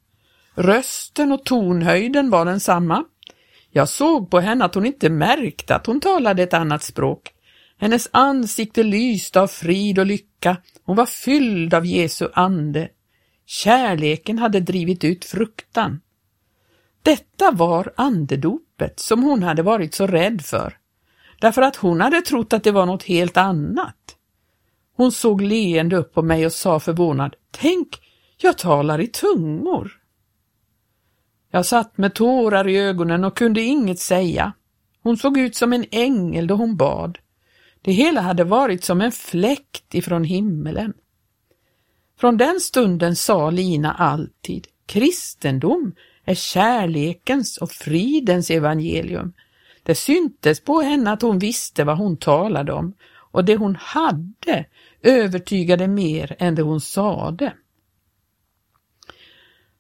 Rösten 0.55 1.33
och 1.33 1.45
tonhöjden 1.45 2.31
var 2.31 2.45
densamma. 2.45 3.05
Jag 3.71 3.89
såg 3.89 4.31
på 4.31 4.41
henne 4.41 4.65
att 4.65 4.75
hon 4.75 4.87
inte 4.87 5.11
märkte 5.11 5.75
att 5.75 5.87
hon 5.87 6.01
talade 6.01 6.43
ett 6.43 6.55
annat 6.55 6.83
språk. 6.83 7.31
Hennes 7.79 8.09
ansikte 8.13 8.83
lyste 8.83 9.41
av 9.41 9.47
frid 9.47 9.99
och 9.99 10.07
lycka. 10.07 10.57
Hon 10.85 10.97
var 10.97 11.07
fylld 11.07 11.75
av 11.75 11.87
Jesu 11.87 12.29
ande. 12.33 12.89
Kärleken 13.47 14.39
hade 14.39 14.61
drivit 14.61 15.05
ut 15.05 15.25
fruktan. 15.25 16.01
Detta 17.03 17.51
var 17.51 17.93
andedopet 17.97 19.01
som 19.01 19.23
hon 19.23 19.43
hade 19.43 19.63
varit 19.63 19.95
så 19.95 20.07
rädd 20.07 20.43
för, 20.43 20.79
därför 21.41 21.63
att 21.63 21.77
hon 21.77 22.01
hade 22.01 22.21
trott 22.21 22.53
att 22.53 22.65
det 22.65 22.73
var 22.73 22.87
något 22.87 23.03
helt 23.03 23.37
annat. 23.37 24.17
Hon 24.97 25.13
såg 25.13 25.43
leende 25.43 25.97
upp 25.97 26.15
på 26.15 26.23
mig 26.23 26.47
och 26.47 26.53
sa 26.53 26.81
förvånad, 26.81 27.35
Tänk, 27.51 28.01
jag 28.37 28.59
talar 28.59 29.01
i 29.01 29.07
tungor. 29.07 29.93
Jag 31.51 31.67
satt 31.67 31.99
med 31.99 32.15
tårar 32.15 32.69
i 32.69 32.79
ögonen 32.79 33.25
och 33.25 33.37
kunde 33.37 33.61
inget 33.61 33.99
säga. 33.99 34.53
Hon 35.03 35.17
såg 35.17 35.39
ut 35.39 35.57
som 35.57 35.73
en 35.73 35.85
ängel 35.91 36.47
då 36.47 36.55
hon 36.55 36.77
bad. 36.77 37.19
Det 37.83 37.93
hela 37.93 38.21
hade 38.21 38.45
varit 38.45 38.85
som 38.85 39.01
en 39.01 39.13
fläkt 39.13 39.95
ifrån 39.95 40.25
himmelen. 40.25 40.95
Från 42.21 42.37
den 42.37 42.61
stunden 42.61 43.17
sa 43.17 43.51
Lina 43.51 43.93
alltid, 43.93 44.67
kristendom 44.87 45.95
är 46.25 46.35
kärlekens 46.35 47.57
och 47.57 47.71
fridens 47.71 48.51
evangelium. 48.51 49.33
Det 49.83 49.95
syntes 49.95 50.61
på 50.61 50.81
henne 50.81 51.11
att 51.11 51.23
hon 51.23 51.39
visste 51.39 51.85
vad 51.85 51.99
hon 51.99 52.17
talade 52.17 52.73
om 52.73 52.95
och 53.35 53.45
det 53.45 53.57
hon 53.57 53.77
hade 53.81 54.67
övertygade 55.03 55.89
mer 55.89 56.37
än 56.39 56.55
det 56.55 56.63
hon 56.63 56.81
sade. 56.81 57.53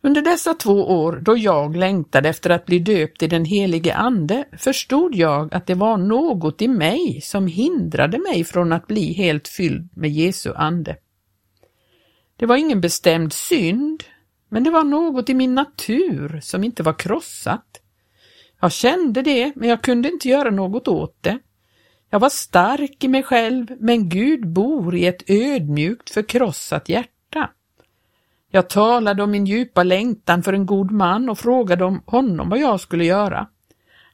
Under 0.02 0.22
dessa 0.22 0.54
två 0.54 0.72
år 0.72 1.20
då 1.22 1.36
jag 1.36 1.76
längtade 1.76 2.28
efter 2.28 2.50
att 2.50 2.66
bli 2.66 2.78
döpt 2.78 3.22
i 3.22 3.26
den 3.26 3.44
helige 3.44 3.94
Ande 3.94 4.44
förstod 4.58 5.14
jag 5.14 5.54
att 5.54 5.66
det 5.66 5.74
var 5.74 5.96
något 5.96 6.62
i 6.62 6.68
mig 6.68 7.20
som 7.22 7.46
hindrade 7.46 8.18
mig 8.18 8.44
från 8.44 8.72
att 8.72 8.86
bli 8.86 9.12
helt 9.12 9.48
fylld 9.48 9.88
med 9.94 10.10
Jesu 10.10 10.52
Ande. 10.54 10.96
Det 12.36 12.46
var 12.46 12.56
ingen 12.56 12.80
bestämd 12.80 13.32
synd, 13.32 14.04
men 14.48 14.64
det 14.64 14.70
var 14.70 14.84
något 14.84 15.28
i 15.28 15.34
min 15.34 15.54
natur 15.54 16.40
som 16.42 16.64
inte 16.64 16.82
var 16.82 16.98
krossat. 16.98 17.80
Jag 18.60 18.72
kände 18.72 19.22
det, 19.22 19.52
men 19.56 19.68
jag 19.68 19.82
kunde 19.82 20.08
inte 20.08 20.28
göra 20.28 20.50
något 20.50 20.88
åt 20.88 21.16
det. 21.20 21.38
Jag 22.10 22.20
var 22.20 22.28
stark 22.28 23.04
i 23.04 23.08
mig 23.08 23.22
själv, 23.22 23.66
men 23.80 24.08
Gud 24.08 24.48
bor 24.48 24.94
i 24.94 25.06
ett 25.06 25.30
ödmjukt 25.30 26.10
förkrossat 26.10 26.88
hjärta. 26.88 27.50
Jag 28.50 28.68
talade 28.70 29.22
om 29.22 29.30
min 29.30 29.46
djupa 29.46 29.82
längtan 29.82 30.42
för 30.42 30.52
en 30.52 30.66
god 30.66 30.90
man 30.90 31.28
och 31.28 31.38
frågade 31.38 31.84
om 31.84 32.02
honom 32.06 32.48
vad 32.48 32.58
jag 32.58 32.80
skulle 32.80 33.04
göra. 33.04 33.48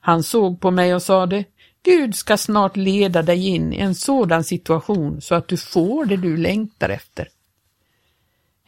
Han 0.00 0.22
såg 0.22 0.60
på 0.60 0.70
mig 0.70 0.94
och 0.94 1.02
sade, 1.02 1.44
Gud 1.82 2.14
ska 2.14 2.36
snart 2.36 2.76
leda 2.76 3.22
dig 3.22 3.48
in 3.48 3.72
i 3.72 3.78
en 3.78 3.94
sådan 3.94 4.44
situation 4.44 5.20
så 5.20 5.34
att 5.34 5.48
du 5.48 5.56
får 5.56 6.04
det 6.04 6.16
du 6.16 6.36
längtar 6.36 6.88
efter. 6.88 7.28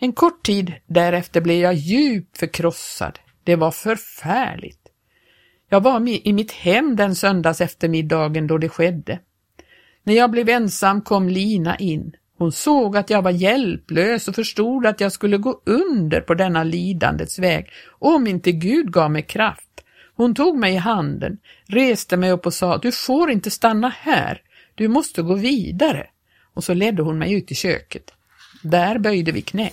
En 0.04 0.12
kort 0.12 0.42
tid 0.42 0.72
därefter 0.86 1.40
blev 1.40 1.56
jag 1.56 1.74
djupt 1.74 2.38
förkrossad. 2.38 3.18
Det 3.44 3.56
var 3.56 3.70
förfärligt. 3.70 4.88
Jag 5.68 5.80
var 5.80 6.08
i 6.08 6.32
mitt 6.32 6.52
hem 6.52 6.96
den 6.96 7.14
söndags 7.14 7.60
eftermiddagen 7.60 8.46
då 8.46 8.58
det 8.58 8.68
skedde. 8.68 9.18
När 10.02 10.14
jag 10.14 10.30
blev 10.30 10.48
ensam 10.48 11.02
kom 11.02 11.28
Lina 11.28 11.76
in. 11.76 12.12
Hon 12.38 12.52
såg 12.52 12.96
att 12.96 13.10
jag 13.10 13.22
var 13.22 13.30
hjälplös 13.30 14.28
och 14.28 14.34
förstod 14.34 14.86
att 14.86 15.00
jag 15.00 15.12
skulle 15.12 15.38
gå 15.38 15.62
under 15.66 16.20
på 16.20 16.34
denna 16.34 16.64
lidandets 16.64 17.38
väg 17.38 17.70
om 17.98 18.26
inte 18.26 18.52
Gud 18.52 18.92
gav 18.92 19.10
mig 19.10 19.22
kraft. 19.22 19.84
Hon 20.14 20.34
tog 20.34 20.58
mig 20.58 20.74
i 20.74 20.76
handen, 20.76 21.38
reste 21.66 22.16
mig 22.16 22.30
upp 22.30 22.46
och 22.46 22.54
sa, 22.54 22.78
du 22.78 22.92
får 22.92 23.30
inte 23.30 23.50
stanna 23.50 23.88
här, 23.88 24.42
du 24.74 24.88
måste 24.88 25.22
gå 25.22 25.34
vidare. 25.34 26.06
Och 26.54 26.64
så 26.64 26.74
ledde 26.74 27.02
hon 27.02 27.18
mig 27.18 27.32
ut 27.32 27.52
i 27.52 27.54
köket. 27.54 28.12
Där 28.62 28.98
böjde 28.98 29.32
vi 29.32 29.42
knä. 29.42 29.70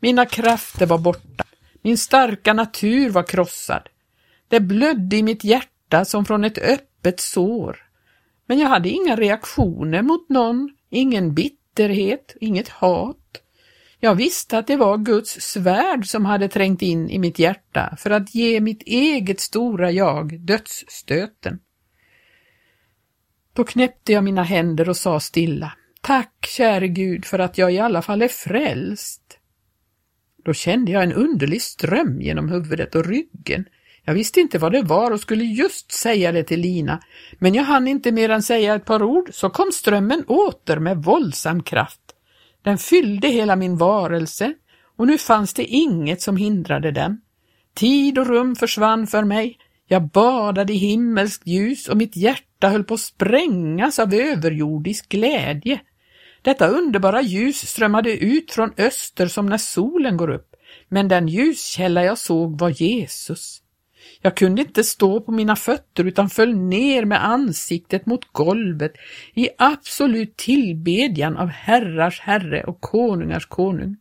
Mina 0.00 0.26
krafter 0.26 0.86
var 0.86 0.98
borta. 0.98 1.44
Min 1.82 1.98
starka 1.98 2.52
natur 2.52 3.10
var 3.10 3.22
krossad. 3.22 3.88
Det 4.48 4.60
blödde 4.60 5.16
i 5.16 5.22
mitt 5.22 5.44
hjärta 5.44 6.04
som 6.04 6.24
från 6.24 6.44
ett 6.44 6.58
öppet 6.58 7.20
sår. 7.20 7.78
Men 8.46 8.58
jag 8.58 8.68
hade 8.68 8.88
inga 8.88 9.16
reaktioner 9.16 10.02
mot 10.02 10.28
någon, 10.28 10.70
ingen 10.90 11.34
bitterhet, 11.34 12.36
inget 12.40 12.68
hat. 12.68 13.16
Jag 14.00 14.14
visste 14.14 14.58
att 14.58 14.66
det 14.66 14.76
var 14.76 14.98
Guds 14.98 15.40
svärd 15.40 16.06
som 16.06 16.24
hade 16.24 16.48
trängt 16.48 16.82
in 16.82 17.10
i 17.10 17.18
mitt 17.18 17.38
hjärta 17.38 17.96
för 17.98 18.10
att 18.10 18.34
ge 18.34 18.60
mitt 18.60 18.82
eget 18.82 19.40
stora 19.40 19.90
jag 19.90 20.40
dödsstöten. 20.40 21.58
Då 23.52 23.64
knäppte 23.64 24.12
jag 24.12 24.24
mina 24.24 24.42
händer 24.42 24.88
och 24.88 24.96
sa 24.96 25.20
stilla, 25.20 25.72
Tack 26.00 26.46
käre 26.46 26.88
Gud 26.88 27.24
för 27.24 27.38
att 27.38 27.58
jag 27.58 27.72
i 27.72 27.78
alla 27.78 28.02
fall 28.02 28.22
är 28.22 28.28
frälst. 28.28 29.19
Då 30.44 30.52
kände 30.52 30.92
jag 30.92 31.02
en 31.02 31.12
underlig 31.12 31.62
ström 31.62 32.20
genom 32.20 32.48
huvudet 32.48 32.94
och 32.94 33.06
ryggen. 33.06 33.64
Jag 34.04 34.14
visste 34.14 34.40
inte 34.40 34.58
vad 34.58 34.72
det 34.72 34.82
var 34.82 35.10
och 35.10 35.20
skulle 35.20 35.44
just 35.44 35.92
säga 35.92 36.32
det 36.32 36.44
till 36.44 36.60
Lina, 36.60 37.00
men 37.38 37.54
jag 37.54 37.64
hann 37.64 37.88
inte 37.88 38.12
mer 38.12 38.28
än 38.28 38.42
säga 38.42 38.74
ett 38.74 38.84
par 38.84 39.02
ord 39.02 39.28
så 39.32 39.50
kom 39.50 39.72
strömmen 39.72 40.24
åter 40.24 40.78
med 40.78 40.96
våldsam 40.96 41.62
kraft. 41.62 42.00
Den 42.62 42.78
fyllde 42.78 43.28
hela 43.28 43.56
min 43.56 43.76
varelse 43.76 44.54
och 44.96 45.06
nu 45.06 45.18
fanns 45.18 45.54
det 45.54 45.64
inget 45.64 46.22
som 46.22 46.36
hindrade 46.36 46.90
den. 46.90 47.20
Tid 47.74 48.18
och 48.18 48.26
rum 48.26 48.56
försvann 48.56 49.06
för 49.06 49.24
mig. 49.24 49.58
Jag 49.86 50.08
badade 50.08 50.72
i 50.72 50.76
himmelskt 50.76 51.46
ljus 51.46 51.88
och 51.88 51.96
mitt 51.96 52.16
hjärta 52.16 52.68
höll 52.68 52.84
på 52.84 52.94
att 52.94 53.00
sprängas 53.00 53.98
av 53.98 54.14
överjordisk 54.14 55.08
glädje. 55.08 55.80
Detta 56.42 56.66
underbara 56.66 57.22
ljus 57.22 57.68
strömmade 57.68 58.24
ut 58.24 58.52
från 58.52 58.72
öster 58.76 59.26
som 59.26 59.46
när 59.46 59.58
solen 59.58 60.16
går 60.16 60.30
upp, 60.30 60.56
men 60.88 61.08
den 61.08 61.28
ljuskälla 61.28 62.04
jag 62.04 62.18
såg 62.18 62.58
var 62.58 62.82
Jesus. 62.82 63.62
Jag 64.22 64.36
kunde 64.36 64.62
inte 64.62 64.84
stå 64.84 65.20
på 65.20 65.32
mina 65.32 65.56
fötter 65.56 66.04
utan 66.04 66.30
föll 66.30 66.56
ner 66.56 67.04
med 67.04 67.24
ansiktet 67.24 68.06
mot 68.06 68.32
golvet 68.32 68.92
i 69.34 69.48
absolut 69.58 70.36
tillbedjan 70.36 71.36
av 71.36 71.48
herrars 71.48 72.20
herre 72.20 72.64
och 72.64 72.80
konungars 72.80 73.46
konung. 73.46 73.96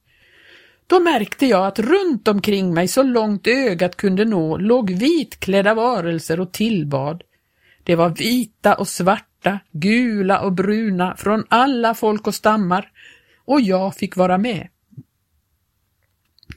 Då 0.88 1.00
märkte 1.00 1.46
jag 1.46 1.67
att 1.67 1.79
runt 1.79 2.27
omkring 2.27 2.74
mig 2.74 2.88
så 2.88 3.03
långt 3.03 3.48
ögat 3.48 3.96
kunde 3.96 4.25
nå 4.25 4.58
låg 4.58 4.91
vitklädda 4.91 5.74
varelser 5.74 6.39
och 6.39 6.51
tillbad. 6.51 7.24
Det 7.84 7.96
var 7.96 8.10
vita 8.10 8.75
och 8.75 8.88
svarta, 8.88 9.25
gula 9.72 10.39
och 10.39 10.53
bruna 10.53 11.15
från 11.15 11.43
alla 11.50 11.93
folk 11.93 12.27
och 12.27 12.36
stammar 12.36 12.91
och 13.46 13.62
jag 13.62 13.96
fick 13.96 14.15
vara 14.15 14.38
med. 14.38 14.67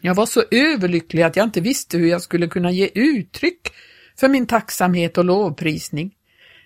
Jag 0.01 0.15
var 0.15 0.27
så 0.27 0.43
överlycklig 0.51 1.23
att 1.23 1.37
jag 1.37 1.47
inte 1.47 1.61
visste 1.61 1.99
hur 1.99 2.07
jag 2.07 2.23
skulle 2.23 2.47
kunna 2.47 2.71
ge 2.71 2.91
uttryck 2.95 3.69
för 4.17 4.29
min 4.29 4.47
tacksamhet 4.47 5.19
och 5.19 5.25
lovprisning. 5.25 6.15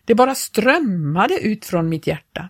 Det 0.04 0.14
bara 0.14 0.34
strömmade 0.34 1.38
ut 1.38 1.64
från 1.64 1.88
mitt 1.88 2.06
hjärta. 2.06 2.48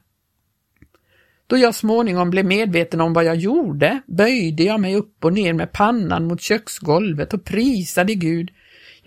Då 1.47 1.57
jag 1.57 1.75
småningom 1.75 2.31
blev 2.31 2.45
medveten 2.45 3.01
om 3.01 3.13
vad 3.13 3.25
jag 3.25 3.37
gjorde 3.37 4.03
böjde 4.07 4.63
jag 4.63 4.81
mig 4.81 4.97
upp 4.97 5.25
och 5.25 5.33
ner 5.33 5.53
med 5.53 5.73
pannan 5.73 6.25
mot 6.25 6.41
köksgolvet 6.41 7.35
och 7.35 7.45
prisade 7.45 8.15
Gud 8.15 8.51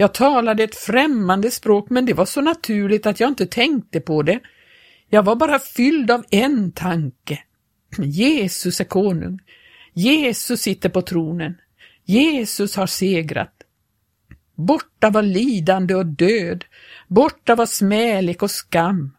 jag 0.02 0.14
talade 0.14 0.64
ett 0.64 0.76
främmande 0.76 1.52
språk 1.52 1.90
men 1.90 2.06
det 2.06 2.14
var 2.14 2.26
så 2.26 2.42
naturligt 2.42 3.06
att 3.06 3.20
jag 3.20 3.28
inte 3.30 3.46
tänkte 3.46 4.00
på 4.00 4.22
det. 4.22 4.40
Jag 5.10 5.24
var 5.24 5.36
bara 5.36 5.60
fylld 5.60 6.12
av 6.12 6.26
en 6.30 6.72
tanke. 6.72 7.40
Jesus 7.98 8.80
är 8.80 8.84
konung. 8.84 9.40
Jesus 9.94 10.62
sitter 10.62 10.90
på 10.90 11.02
tronen. 11.02 11.56
Jesus 12.06 12.76
har 12.76 12.88
segrat. 12.88 13.54
Borta 14.56 15.10
var 15.10 15.22
lidande 15.22 15.96
och 15.96 16.06
död, 16.06 16.66
borta 17.08 17.56
var 17.56 17.66
smälek 17.66 18.44
och 18.44 18.52
skam. 18.52 19.18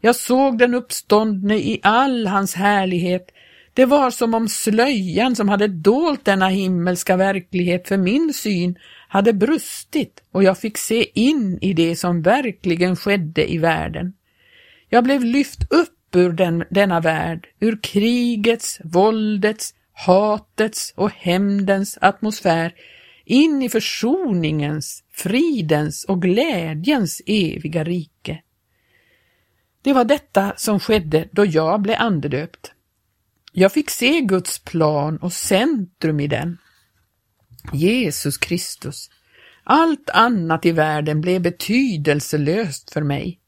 Jag 0.00 0.16
såg 0.16 0.58
den 0.58 0.74
uppståndne 0.74 1.56
i 1.56 1.80
all 1.82 2.26
hans 2.26 2.54
härlighet. 2.54 3.30
Det 3.74 3.84
var 3.84 4.10
som 4.10 4.34
om 4.34 4.48
slöjan 4.48 5.36
som 5.36 5.48
hade 5.48 5.68
dolt 5.68 6.24
denna 6.24 6.48
himmelska 6.48 7.16
verklighet 7.16 7.88
för 7.88 7.96
min 7.96 8.34
syn 8.34 8.78
hade 9.10 9.32
brustit 9.32 10.22
och 10.32 10.42
jag 10.42 10.58
fick 10.58 10.78
se 10.78 11.20
in 11.20 11.58
i 11.60 11.72
det 11.72 11.96
som 11.96 12.22
verkligen 12.22 12.96
skedde 12.96 13.52
i 13.52 13.58
världen. 13.58 14.12
Jag 14.88 15.04
blev 15.04 15.24
lyft 15.24 15.72
upp 15.72 16.16
ur 16.16 16.32
den, 16.32 16.64
denna 16.70 17.00
värld, 17.00 17.48
ur 17.60 17.78
krigets, 17.82 18.80
våldets, 18.84 19.74
hatets 19.92 20.92
och 20.96 21.10
hämndens 21.10 21.98
atmosfär 22.00 22.74
in 23.24 23.62
i 23.62 23.68
försoningens, 23.68 25.04
fridens 25.12 26.04
och 26.04 26.22
glädjens 26.22 27.22
eviga 27.26 27.84
rike. 27.84 28.42
Det 29.82 29.92
var 29.92 30.04
detta 30.04 30.52
som 30.56 30.80
skedde 30.80 31.28
då 31.32 31.44
jag 31.44 31.80
blev 31.80 31.96
andedöpt. 31.98 32.72
Jag 33.52 33.72
fick 33.72 33.90
se 33.90 34.20
Guds 34.20 34.58
plan 34.58 35.16
och 35.16 35.32
centrum 35.32 36.20
i 36.20 36.26
den. 36.26 36.58
Jesus 37.72 38.38
Kristus. 38.38 39.10
Allt 39.64 40.10
annat 40.10 40.66
i 40.66 40.72
världen 40.72 41.20
blev 41.20 41.42
betydelselöst 41.42 42.92
för 42.92 43.02
mig. 43.02 43.40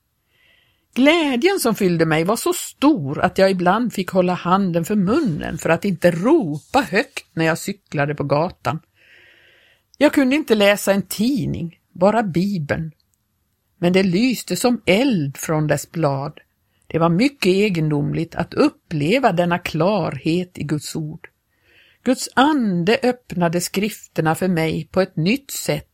Glädjen 0.94 1.60
som 1.60 1.74
fyllde 1.74 2.06
mig 2.06 2.24
var 2.24 2.36
så 2.36 2.52
stor 2.52 3.20
att 3.20 3.38
jag 3.38 3.50
ibland 3.50 3.92
fick 3.92 4.10
hålla 4.10 4.34
handen 4.34 4.84
för 4.84 4.96
munnen 4.96 5.58
för 5.58 5.70
att 5.70 5.84
inte 5.84 6.10
ropa 6.10 6.80
högt 6.80 7.26
när 7.32 7.44
jag 7.44 7.58
cyklade 7.58 8.14
på 8.14 8.24
gatan. 8.24 8.80
Jag 9.98 10.12
kunde 10.12 10.36
inte 10.36 10.54
läsa 10.54 10.92
en 10.92 11.02
tidning, 11.02 11.78
bara 11.92 12.22
Bibeln. 12.22 12.92
Men 13.78 13.92
det 13.92 14.02
lyste 14.02 14.56
som 14.56 14.82
eld 14.86 15.36
från 15.36 15.66
dess 15.66 15.90
blad. 15.90 16.40
Det 16.86 16.98
var 16.98 17.08
mycket 17.08 17.46
egendomligt 17.46 18.34
att 18.34 18.54
uppleva 18.54 19.32
denna 19.32 19.58
klarhet 19.58 20.58
i 20.58 20.62
Guds 20.62 20.96
ord. 20.96 21.28
Guds 22.04 22.28
ande 22.34 22.98
öppnade 23.02 23.60
skrifterna 23.60 24.34
för 24.34 24.48
mig 24.48 24.88
på 24.92 25.00
ett 25.00 25.16
nytt 25.16 25.50
sätt. 25.50 25.88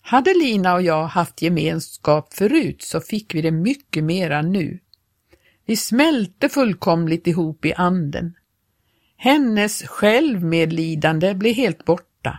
Hade 0.00 0.34
Lina 0.34 0.74
och 0.74 0.82
jag 0.82 1.06
haft 1.06 1.42
gemenskap 1.42 2.34
förut 2.34 2.82
så 2.82 3.00
fick 3.00 3.34
vi 3.34 3.42
det 3.42 3.50
mycket 3.50 4.04
mera 4.04 4.42
nu. 4.42 4.78
Vi 5.66 5.76
smälte 5.76 6.48
fullkomligt 6.48 7.26
ihop 7.26 7.64
i 7.64 7.74
anden. 7.74 8.34
Hennes 9.16 9.82
självmedlidande 9.82 11.34
blev 11.34 11.54
helt 11.54 11.84
borta. 11.84 12.38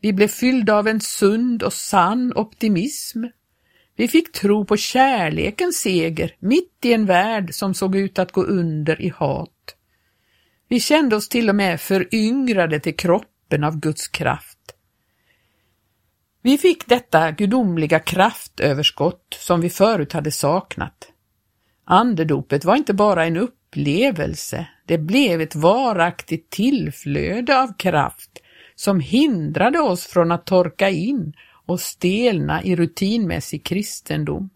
Vi 0.00 0.12
blev 0.12 0.28
fyllda 0.28 0.74
av 0.74 0.88
en 0.88 1.00
sund 1.00 1.62
och 1.62 1.72
sann 1.72 2.32
optimism. 2.36 3.24
Vi 3.96 4.08
fick 4.08 4.32
tro 4.32 4.64
på 4.64 4.76
kärlekens 4.76 5.76
seger 5.76 6.34
mitt 6.38 6.84
i 6.84 6.92
en 6.92 7.06
värld 7.06 7.54
som 7.54 7.74
såg 7.74 7.96
ut 7.96 8.18
att 8.18 8.32
gå 8.32 8.42
under 8.42 9.02
i 9.02 9.08
hat. 9.08 9.50
Vi 10.68 10.80
kände 10.80 11.16
oss 11.16 11.28
till 11.28 11.48
och 11.48 11.54
med 11.54 11.80
föryngrade 11.80 12.80
till 12.80 12.96
kroppen 12.96 13.64
av 13.64 13.80
Guds 13.80 14.08
kraft. 14.08 14.58
Vi 16.42 16.58
fick 16.58 16.86
detta 16.86 17.30
gudomliga 17.30 17.98
kraftöverskott 17.98 19.36
som 19.38 19.60
vi 19.60 19.70
förut 19.70 20.12
hade 20.12 20.32
saknat. 20.32 21.12
Andedopet 21.84 22.64
var 22.64 22.76
inte 22.76 22.94
bara 22.94 23.26
en 23.26 23.36
upplevelse, 23.36 24.68
det 24.86 24.98
blev 24.98 25.40
ett 25.40 25.54
varaktigt 25.54 26.50
tillflöde 26.50 27.62
av 27.62 27.76
kraft 27.78 28.30
som 28.74 29.00
hindrade 29.00 29.80
oss 29.80 30.06
från 30.06 30.32
att 30.32 30.46
torka 30.46 30.90
in 30.90 31.32
och 31.66 31.80
stelna 31.80 32.62
i 32.62 32.76
rutinmässig 32.76 33.64
kristendom. 33.64 34.50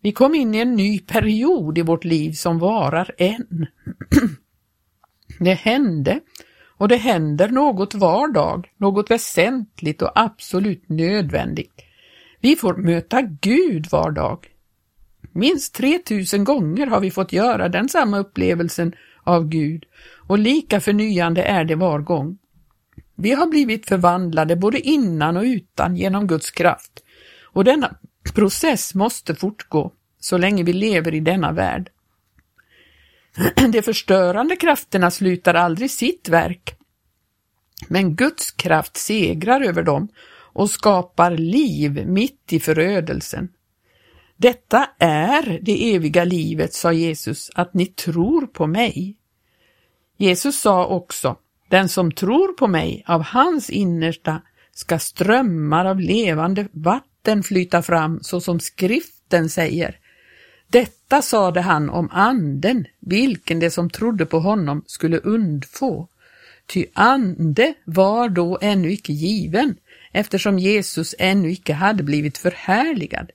Vi 0.00 0.12
kom 0.12 0.34
in 0.34 0.54
i 0.54 0.58
en 0.58 0.74
ny 0.74 0.98
period 0.98 1.78
i 1.78 1.82
vårt 1.82 2.04
liv 2.04 2.32
som 2.32 2.58
varar 2.58 3.14
än. 3.18 3.66
Det 5.38 5.54
hände 5.54 6.20
och 6.78 6.88
det 6.88 6.96
händer 6.96 7.48
något 7.48 7.94
var 7.94 8.28
dag, 8.32 8.72
något 8.76 9.10
väsentligt 9.10 10.02
och 10.02 10.12
absolut 10.14 10.88
nödvändigt. 10.88 11.72
Vi 12.40 12.56
får 12.56 12.76
möta 12.76 13.22
Gud 13.22 13.86
var 13.90 14.10
dag. 14.10 14.46
Minst 15.32 15.74
3000 15.74 16.44
gånger 16.44 16.86
har 16.86 17.00
vi 17.00 17.10
fått 17.10 17.32
göra 17.32 17.68
den 17.68 17.88
samma 17.88 18.18
upplevelsen 18.18 18.92
av 19.24 19.48
Gud 19.48 19.84
och 20.28 20.38
lika 20.38 20.80
förnyande 20.80 21.42
är 21.42 21.64
det 21.64 21.74
var 21.74 21.98
gång. 21.98 22.38
Vi 23.14 23.32
har 23.32 23.46
blivit 23.46 23.88
förvandlade 23.88 24.56
både 24.56 24.80
innan 24.80 25.36
och 25.36 25.42
utan 25.42 25.96
genom 25.96 26.26
Guds 26.26 26.50
kraft 26.50 26.92
och 27.42 27.64
denna 27.64 27.96
process 28.34 28.94
måste 28.94 29.34
fortgå 29.34 29.92
så 30.20 30.38
länge 30.38 30.62
vi 30.62 30.72
lever 30.72 31.14
i 31.14 31.20
denna 31.20 31.52
värld. 31.52 31.90
De 33.72 33.82
förstörande 33.82 34.56
krafterna 34.56 35.10
slutar 35.10 35.54
aldrig 35.54 35.90
sitt 35.90 36.28
verk. 36.28 36.74
Men 37.88 38.14
Guds 38.14 38.50
kraft 38.50 38.96
segrar 38.96 39.60
över 39.60 39.82
dem 39.82 40.08
och 40.52 40.70
skapar 40.70 41.30
liv 41.30 42.06
mitt 42.06 42.52
i 42.52 42.60
förödelsen. 42.60 43.48
Detta 44.36 44.88
är 44.98 45.58
det 45.62 45.94
eviga 45.94 46.24
livet, 46.24 46.74
sa 46.74 46.92
Jesus, 46.92 47.50
att 47.54 47.74
ni 47.74 47.86
tror 47.86 48.46
på 48.46 48.66
mig. 48.66 49.16
Jesus 50.16 50.60
sa 50.60 50.86
också, 50.86 51.36
den 51.68 51.88
som 51.88 52.12
tror 52.12 52.52
på 52.52 52.66
mig, 52.66 53.04
av 53.06 53.22
hans 53.22 53.70
innersta 53.70 54.42
ska 54.72 54.98
strömmar 54.98 55.84
av 55.84 56.00
levande 56.00 56.68
vatten 56.72 57.42
flyta 57.42 57.82
fram, 57.82 58.18
så 58.22 58.40
som 58.40 58.60
skriften 58.60 59.50
säger. 59.50 59.98
Detta 60.70 61.22
sade 61.22 61.60
han 61.60 61.90
om 61.90 62.08
anden, 62.12 62.86
vilken 63.00 63.60
det 63.60 63.70
som 63.70 63.90
trodde 63.90 64.26
på 64.26 64.38
honom 64.38 64.84
skulle 64.86 65.18
undfå. 65.18 66.08
Ty 66.66 66.86
ande 66.92 67.74
var 67.84 68.28
då 68.28 68.58
ännu 68.62 68.92
icke 68.92 69.12
given, 69.12 69.76
eftersom 70.12 70.58
Jesus 70.58 71.14
ännu 71.18 71.50
icke 71.50 71.72
hade 71.72 72.02
blivit 72.02 72.38
förhärligad. 72.38 73.30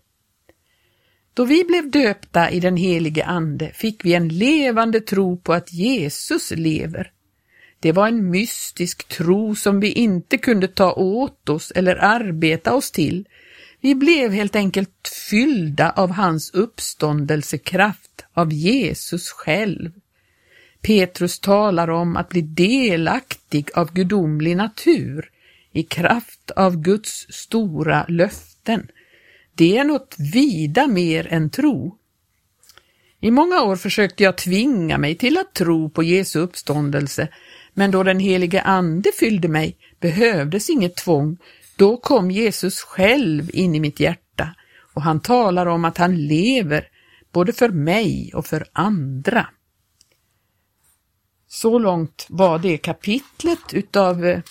Då 1.33 1.45
vi 1.45 1.63
blev 1.63 1.91
döpta 1.91 2.51
i 2.51 2.59
den 2.59 2.77
helige 2.77 3.25
Ande 3.25 3.71
fick 3.73 4.05
vi 4.05 4.13
en 4.13 4.27
levande 4.27 5.01
tro 5.01 5.37
på 5.37 5.53
att 5.53 5.73
Jesus 5.73 6.51
lever. 6.51 7.11
Det 7.79 7.91
var 7.91 8.07
en 8.07 8.29
mystisk 8.29 9.07
tro 9.07 9.55
som 9.55 9.79
vi 9.79 9.91
inte 9.91 10.37
kunde 10.37 10.67
ta 10.67 10.93
åt 10.93 11.49
oss 11.49 11.71
eller 11.75 11.95
arbeta 11.95 12.73
oss 12.73 12.91
till, 12.91 13.27
vi 13.83 13.95
blev 13.95 14.31
helt 14.31 14.55
enkelt 14.55 15.11
fyllda 15.29 15.89
av 15.89 16.11
hans 16.11 16.53
uppståndelsekraft, 16.53 18.25
av 18.33 18.53
Jesus 18.53 19.29
själv. 19.29 19.91
Petrus 20.81 21.39
talar 21.39 21.89
om 21.89 22.17
att 22.17 22.29
bli 22.29 22.41
delaktig 22.41 23.69
av 23.75 23.93
gudomlig 23.93 24.57
natur 24.57 25.29
i 25.73 25.83
kraft 25.83 26.51
av 26.51 26.81
Guds 26.81 27.25
stora 27.29 28.05
löften. 28.07 28.87
Det 29.55 29.77
är 29.77 29.83
något 29.83 30.15
vida 30.33 30.87
mer 30.87 31.27
än 31.33 31.49
tro. 31.49 31.97
I 33.19 33.31
många 33.31 33.61
år 33.61 33.75
försökte 33.75 34.23
jag 34.23 34.37
tvinga 34.37 34.97
mig 34.97 35.15
till 35.15 35.37
att 35.37 35.53
tro 35.53 35.89
på 35.89 36.03
Jesu 36.03 36.39
uppståndelse, 36.39 37.27
men 37.73 37.91
då 37.91 38.03
den 38.03 38.19
helige 38.19 38.61
Ande 38.61 39.11
fyllde 39.19 39.47
mig 39.47 39.77
behövdes 39.99 40.69
inget 40.69 40.95
tvång 40.95 41.37
då 41.75 41.97
kom 41.97 42.31
Jesus 42.31 42.79
själv 42.81 43.49
in 43.53 43.75
i 43.75 43.79
mitt 43.79 43.99
hjärta 43.99 44.55
och 44.93 45.01
han 45.01 45.19
talar 45.19 45.65
om 45.65 45.85
att 45.85 45.97
han 45.97 46.27
lever 46.27 46.87
både 47.31 47.53
för 47.53 47.69
mig 47.69 48.31
och 48.33 48.45
för 48.45 48.65
andra. 48.73 49.47
Så 51.47 51.79
långt 51.79 52.25
var 52.29 52.59
det 52.59 52.77
kapitlet 52.77 53.73
utav 53.73 54.25
eh, 54.25 54.41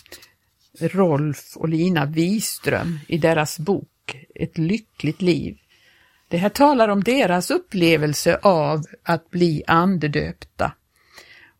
Rolf 0.81 1.57
och 1.57 1.69
Lina 1.69 2.07
Wiström 2.07 2.99
i 3.09 3.19
deras 3.19 3.59
bok 3.59 4.27
Ett 4.35 4.59
lyckligt 4.59 5.23
liv. 5.23 5.59
Det 6.29 6.39
här 6.39 6.49
talar 6.49 6.89
om 6.89 7.05
deras 7.05 7.51
upplevelse 7.51 8.39
av 8.43 8.85
att 9.03 9.31
bli 9.31 9.63
andedöpta. 9.67 10.73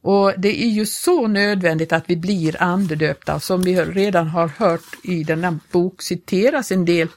Och 0.03 0.33
det 0.39 0.63
är 0.65 0.69
ju 0.69 0.87
så 0.87 1.27
nödvändigt 1.27 1.93
att 1.93 2.05
vi 2.11 2.17
blir 2.17 2.63
andedöpta, 2.63 3.41
som 3.41 3.63
vi 3.63 3.85
redan 3.85 4.29
har 4.29 4.49
hört 4.49 5.05
i 5.05 5.25
denna 5.25 5.59
bok 5.73 6.03
citeras 6.03 6.73
en 6.73 6.85
del 6.85 7.09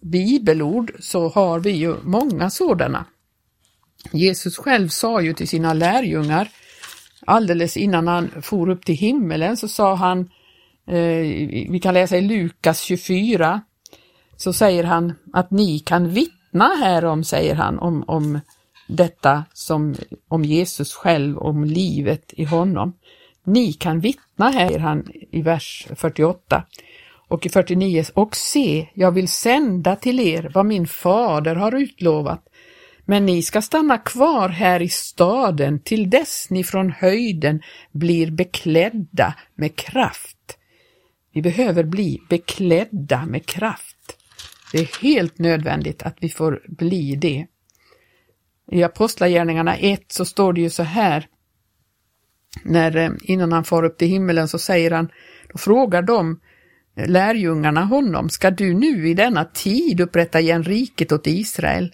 bibelord, 0.00 0.92
så 1.00 1.28
har 1.28 1.60
vi 1.60 1.70
ju 1.70 1.96
många 2.02 2.50
sådana. 2.50 3.04
Jesus 4.12 4.56
själv 4.56 4.88
sa 4.88 5.20
ju 5.20 5.34
till 5.34 5.48
sina 5.48 5.72
lärjungar, 5.72 6.48
alldeles 7.26 7.76
innan 7.76 8.08
han 8.08 8.30
for 8.42 8.68
upp 8.68 8.84
till 8.84 8.94
himmelen, 8.94 9.56
så 9.56 9.68
sa 9.68 9.94
han, 9.94 10.20
eh, 10.86 11.22
vi 11.70 11.80
kan 11.82 11.94
läsa 11.94 12.16
i 12.16 12.20
Lukas 12.20 12.80
24, 12.80 13.60
så 14.36 14.52
säger 14.52 14.84
han 14.84 15.14
att 15.32 15.50
ni 15.50 15.78
kan 15.78 16.08
vittna 16.08 16.64
härom, 16.64 17.24
säger 17.24 17.54
han, 17.54 17.78
om, 17.78 18.04
om 18.06 18.40
detta 18.88 19.44
som 19.52 19.94
om 20.28 20.44
Jesus 20.44 20.94
själv, 20.94 21.38
om 21.38 21.64
livet 21.64 22.32
i 22.36 22.44
honom. 22.44 22.92
Ni 23.44 23.72
kan 23.72 24.00
vittna, 24.00 24.50
här 24.50 24.78
han 24.78 25.06
i 25.30 25.42
vers 25.42 25.86
48, 25.96 26.64
Och 27.28 27.46
i 27.46 27.48
49, 27.48 28.04
och 28.14 28.36
se, 28.36 28.88
jag 28.94 29.12
vill 29.12 29.28
sända 29.28 29.96
till 29.96 30.20
er 30.20 30.50
vad 30.54 30.66
min 30.66 30.86
fader 30.86 31.54
har 31.54 31.74
utlovat, 31.74 32.48
men 33.04 33.26
ni 33.26 33.42
ska 33.42 33.62
stanna 33.62 33.98
kvar 33.98 34.48
här 34.48 34.82
i 34.82 34.88
staden 34.88 35.80
till 35.80 36.10
dess 36.10 36.46
ni 36.50 36.64
från 36.64 36.90
höjden 36.90 37.62
blir 37.92 38.30
beklädda 38.30 39.34
med 39.54 39.76
kraft. 39.76 40.58
Vi 41.32 41.42
behöver 41.42 41.84
bli 41.84 42.22
beklädda 42.28 43.26
med 43.26 43.46
kraft. 43.46 44.16
Det 44.72 44.78
är 44.78 45.02
helt 45.02 45.38
nödvändigt 45.38 46.02
att 46.02 46.16
vi 46.20 46.28
får 46.28 46.62
bli 46.68 47.16
det. 47.16 47.46
I 48.72 48.82
Apostlagärningarna 48.82 49.76
1 49.76 50.12
så 50.12 50.24
står 50.24 50.52
det 50.52 50.60
ju 50.60 50.70
så 50.70 50.82
här, 50.82 51.26
när, 52.64 52.96
eh, 52.96 53.10
innan 53.22 53.52
han 53.52 53.64
far 53.64 53.82
upp 53.82 53.98
till 53.98 54.08
himmelen 54.08 54.48
så 54.48 54.58
säger 54.58 54.90
han, 54.90 55.08
då 55.52 55.58
frågar 55.58 56.02
de 56.02 56.40
eh, 56.96 57.08
lärjungarna 57.08 57.84
honom, 57.84 58.28
ska 58.28 58.50
du 58.50 58.74
nu 58.74 59.08
i 59.08 59.14
denna 59.14 59.44
tid 59.44 60.00
upprätta 60.00 60.40
igen 60.40 60.62
riket 60.62 61.12
åt 61.12 61.26
Israel? 61.26 61.92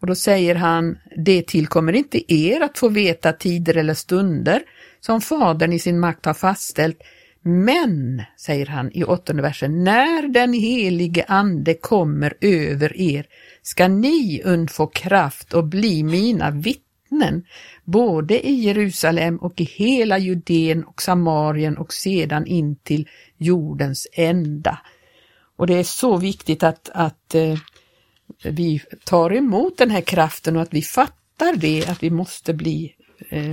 Och 0.00 0.06
då 0.06 0.14
säger 0.14 0.54
han, 0.54 0.98
det 1.16 1.42
tillkommer 1.42 1.92
inte 1.92 2.34
er 2.34 2.60
att 2.60 2.78
få 2.78 2.88
veta 2.88 3.32
tider 3.32 3.76
eller 3.76 3.94
stunder 3.94 4.62
som 5.00 5.20
Fadern 5.20 5.72
i 5.72 5.78
sin 5.78 6.00
makt 6.00 6.26
har 6.26 6.34
fastställt, 6.34 7.02
men, 7.42 8.22
säger 8.36 8.66
han 8.66 8.90
i 8.92 9.04
åttonde 9.04 9.42
versen, 9.42 9.84
när 9.84 10.28
den 10.28 10.52
helige 10.52 11.24
Ande 11.28 11.74
kommer 11.74 12.34
över 12.40 12.96
er 12.96 13.26
ska 13.62 13.88
ni 13.88 14.42
undfå 14.44 14.86
kraft 14.86 15.54
och 15.54 15.64
bli 15.64 16.02
mina 16.02 16.50
vittnen, 16.50 17.44
både 17.84 18.46
i 18.46 18.52
Jerusalem 18.52 19.36
och 19.36 19.60
i 19.60 19.64
hela 19.64 20.18
Judeen 20.18 20.84
och 20.84 21.02
Samarien 21.02 21.76
och 21.76 21.92
sedan 21.92 22.46
in 22.46 22.76
till 22.76 23.08
jordens 23.38 24.06
ända. 24.12 24.78
Och 25.56 25.66
det 25.66 25.74
är 25.74 25.84
så 25.84 26.16
viktigt 26.16 26.62
att, 26.62 26.90
att 26.94 27.34
eh, 27.34 27.58
vi 28.44 28.82
tar 29.04 29.32
emot 29.32 29.78
den 29.78 29.90
här 29.90 30.00
kraften 30.00 30.56
och 30.56 30.62
att 30.62 30.74
vi 30.74 30.82
fattar 30.82 31.56
det, 31.56 31.86
att 31.88 32.02
vi 32.02 32.10
måste 32.10 32.54
bli 32.54 32.94
eh, 33.28 33.52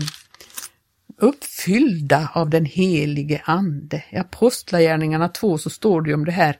uppfyllda 1.17 2.29
av 2.33 2.49
den 2.49 2.65
helige 2.65 3.41
Ande. 3.45 4.03
I 4.09 4.17
Apostlagärningarna 4.17 5.29
2 5.29 5.57
så 5.57 5.69
står 5.69 6.01
det 6.01 6.13
om 6.13 6.25
det 6.25 6.31
här 6.31 6.57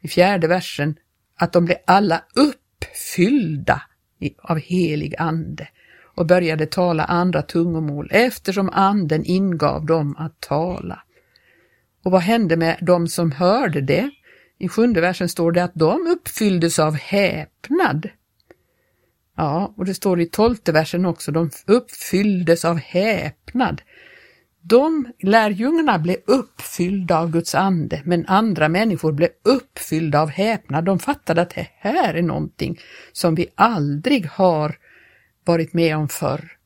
i 0.00 0.08
fjärde 0.08 0.46
versen, 0.46 0.96
att 1.36 1.52
de 1.52 1.64
blev 1.64 1.78
alla 1.86 2.24
uppfyllda 2.34 3.82
av 4.38 4.58
helig 4.58 5.14
Ande 5.18 5.68
och 6.14 6.26
började 6.26 6.66
tala 6.66 7.04
andra 7.04 7.42
tungomål 7.42 8.08
eftersom 8.10 8.70
Anden 8.70 9.24
ingav 9.24 9.86
dem 9.86 10.16
att 10.18 10.40
tala. 10.40 11.02
Och 12.04 12.12
vad 12.12 12.22
hände 12.22 12.56
med 12.56 12.78
de 12.80 13.08
som 13.08 13.32
hörde 13.32 13.80
det? 13.80 14.10
I 14.58 14.68
sjunde 14.68 15.00
versen 15.00 15.28
står 15.28 15.52
det 15.52 15.64
att 15.64 15.74
de 15.74 16.06
uppfylldes 16.06 16.78
av 16.78 16.94
häpnad. 16.94 18.08
Ja, 19.36 19.74
och 19.76 19.84
det 19.84 19.94
står 19.94 20.20
i 20.20 20.26
tolfte 20.26 20.72
versen 20.72 21.06
också, 21.06 21.32
de 21.32 21.50
uppfylldes 21.66 22.64
av 22.64 22.76
häpnad. 22.76 23.82
De 24.62 25.12
lärjungarna 25.18 25.98
blev 25.98 26.16
uppfyllda 26.26 27.18
av 27.18 27.30
Guds 27.30 27.54
ande, 27.54 28.02
men 28.04 28.26
andra 28.26 28.68
människor 28.68 29.12
blev 29.12 29.28
uppfyllda 29.44 30.20
av 30.20 30.28
häpnad. 30.28 30.84
De 30.84 30.98
fattade 30.98 31.42
att 31.42 31.54
det 31.54 31.66
här 31.76 32.14
är 32.14 32.22
någonting 32.22 32.78
som 33.12 33.34
vi 33.34 33.46
aldrig 33.54 34.26
har 34.26 34.76
varit 35.44 35.72
med 35.72 35.96
om 35.96 36.08
förr. 36.08 36.56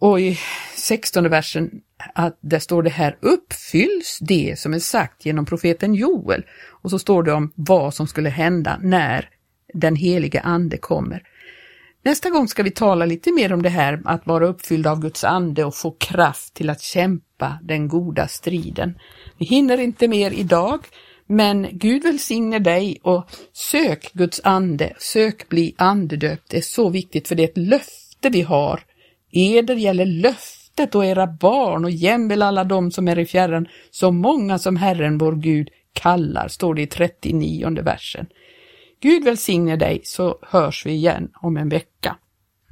Och 0.00 0.20
i 0.20 0.38
16 0.76 1.28
versen, 1.28 1.70
att 2.14 2.38
där 2.40 2.58
står 2.58 2.82
det 2.82 2.90
här, 2.90 3.16
uppfylls 3.20 4.18
det 4.20 4.58
som 4.58 4.74
är 4.74 4.78
sagt 4.78 5.26
genom 5.26 5.46
profeten 5.46 5.94
Joel. 5.94 6.44
Och 6.82 6.90
så 6.90 6.98
står 6.98 7.22
det 7.22 7.32
om 7.32 7.52
vad 7.54 7.94
som 7.94 8.06
skulle 8.06 8.28
hända 8.28 8.78
när 8.82 9.28
den 9.74 9.96
helige 9.96 10.40
ande 10.40 10.76
kommer. 10.76 11.22
Nästa 12.02 12.30
gång 12.30 12.48
ska 12.48 12.62
vi 12.62 12.70
tala 12.70 13.06
lite 13.06 13.32
mer 13.32 13.52
om 13.52 13.62
det 13.62 13.68
här 13.68 14.02
att 14.04 14.26
vara 14.26 14.46
uppfylld 14.46 14.86
av 14.86 15.00
Guds 15.00 15.24
ande 15.24 15.64
och 15.64 15.74
få 15.74 15.90
kraft 15.90 16.54
till 16.54 16.70
att 16.70 16.80
kämpa 16.80 17.58
den 17.62 17.88
goda 17.88 18.28
striden. 18.28 18.98
Vi 19.38 19.46
hinner 19.46 19.78
inte 19.78 20.08
mer 20.08 20.30
idag, 20.30 20.80
men 21.26 21.66
Gud 21.72 22.02
välsigne 22.02 22.58
dig 22.58 22.98
och 23.02 23.30
sök 23.52 24.12
Guds 24.12 24.40
ande, 24.44 24.92
sök 24.98 25.48
bli 25.48 25.74
andedöpt. 25.78 26.50
Det 26.50 26.56
är 26.56 26.62
så 26.62 26.88
viktigt 26.88 27.28
för 27.28 27.34
det 27.34 27.42
är 27.42 27.48
ett 27.48 27.58
löfte 27.58 28.28
vi 28.30 28.42
har. 28.42 28.80
Eder 29.32 29.74
gäller 29.74 30.06
löftet 30.06 30.94
och 30.94 31.04
era 31.04 31.26
barn 31.26 31.84
och 31.84 31.90
jämväl 31.90 32.42
alla 32.42 32.64
de 32.64 32.90
som 32.90 33.08
är 33.08 33.18
i 33.18 33.26
fjärran, 33.26 33.66
så 33.90 34.10
många 34.10 34.58
som 34.58 34.76
Herren 34.76 35.18
vår 35.18 35.32
Gud 35.32 35.68
kallar, 35.92 36.48
står 36.48 36.74
det 36.74 36.82
i 36.82 36.86
39 36.86 37.82
versen. 37.82 38.26
Gud 39.02 39.24
välsigne 39.24 39.76
dig 39.76 40.00
så 40.04 40.38
hörs 40.42 40.86
vi 40.86 40.90
igen 40.90 41.32
om 41.34 41.56
en 41.56 41.68
vecka. 41.68 42.16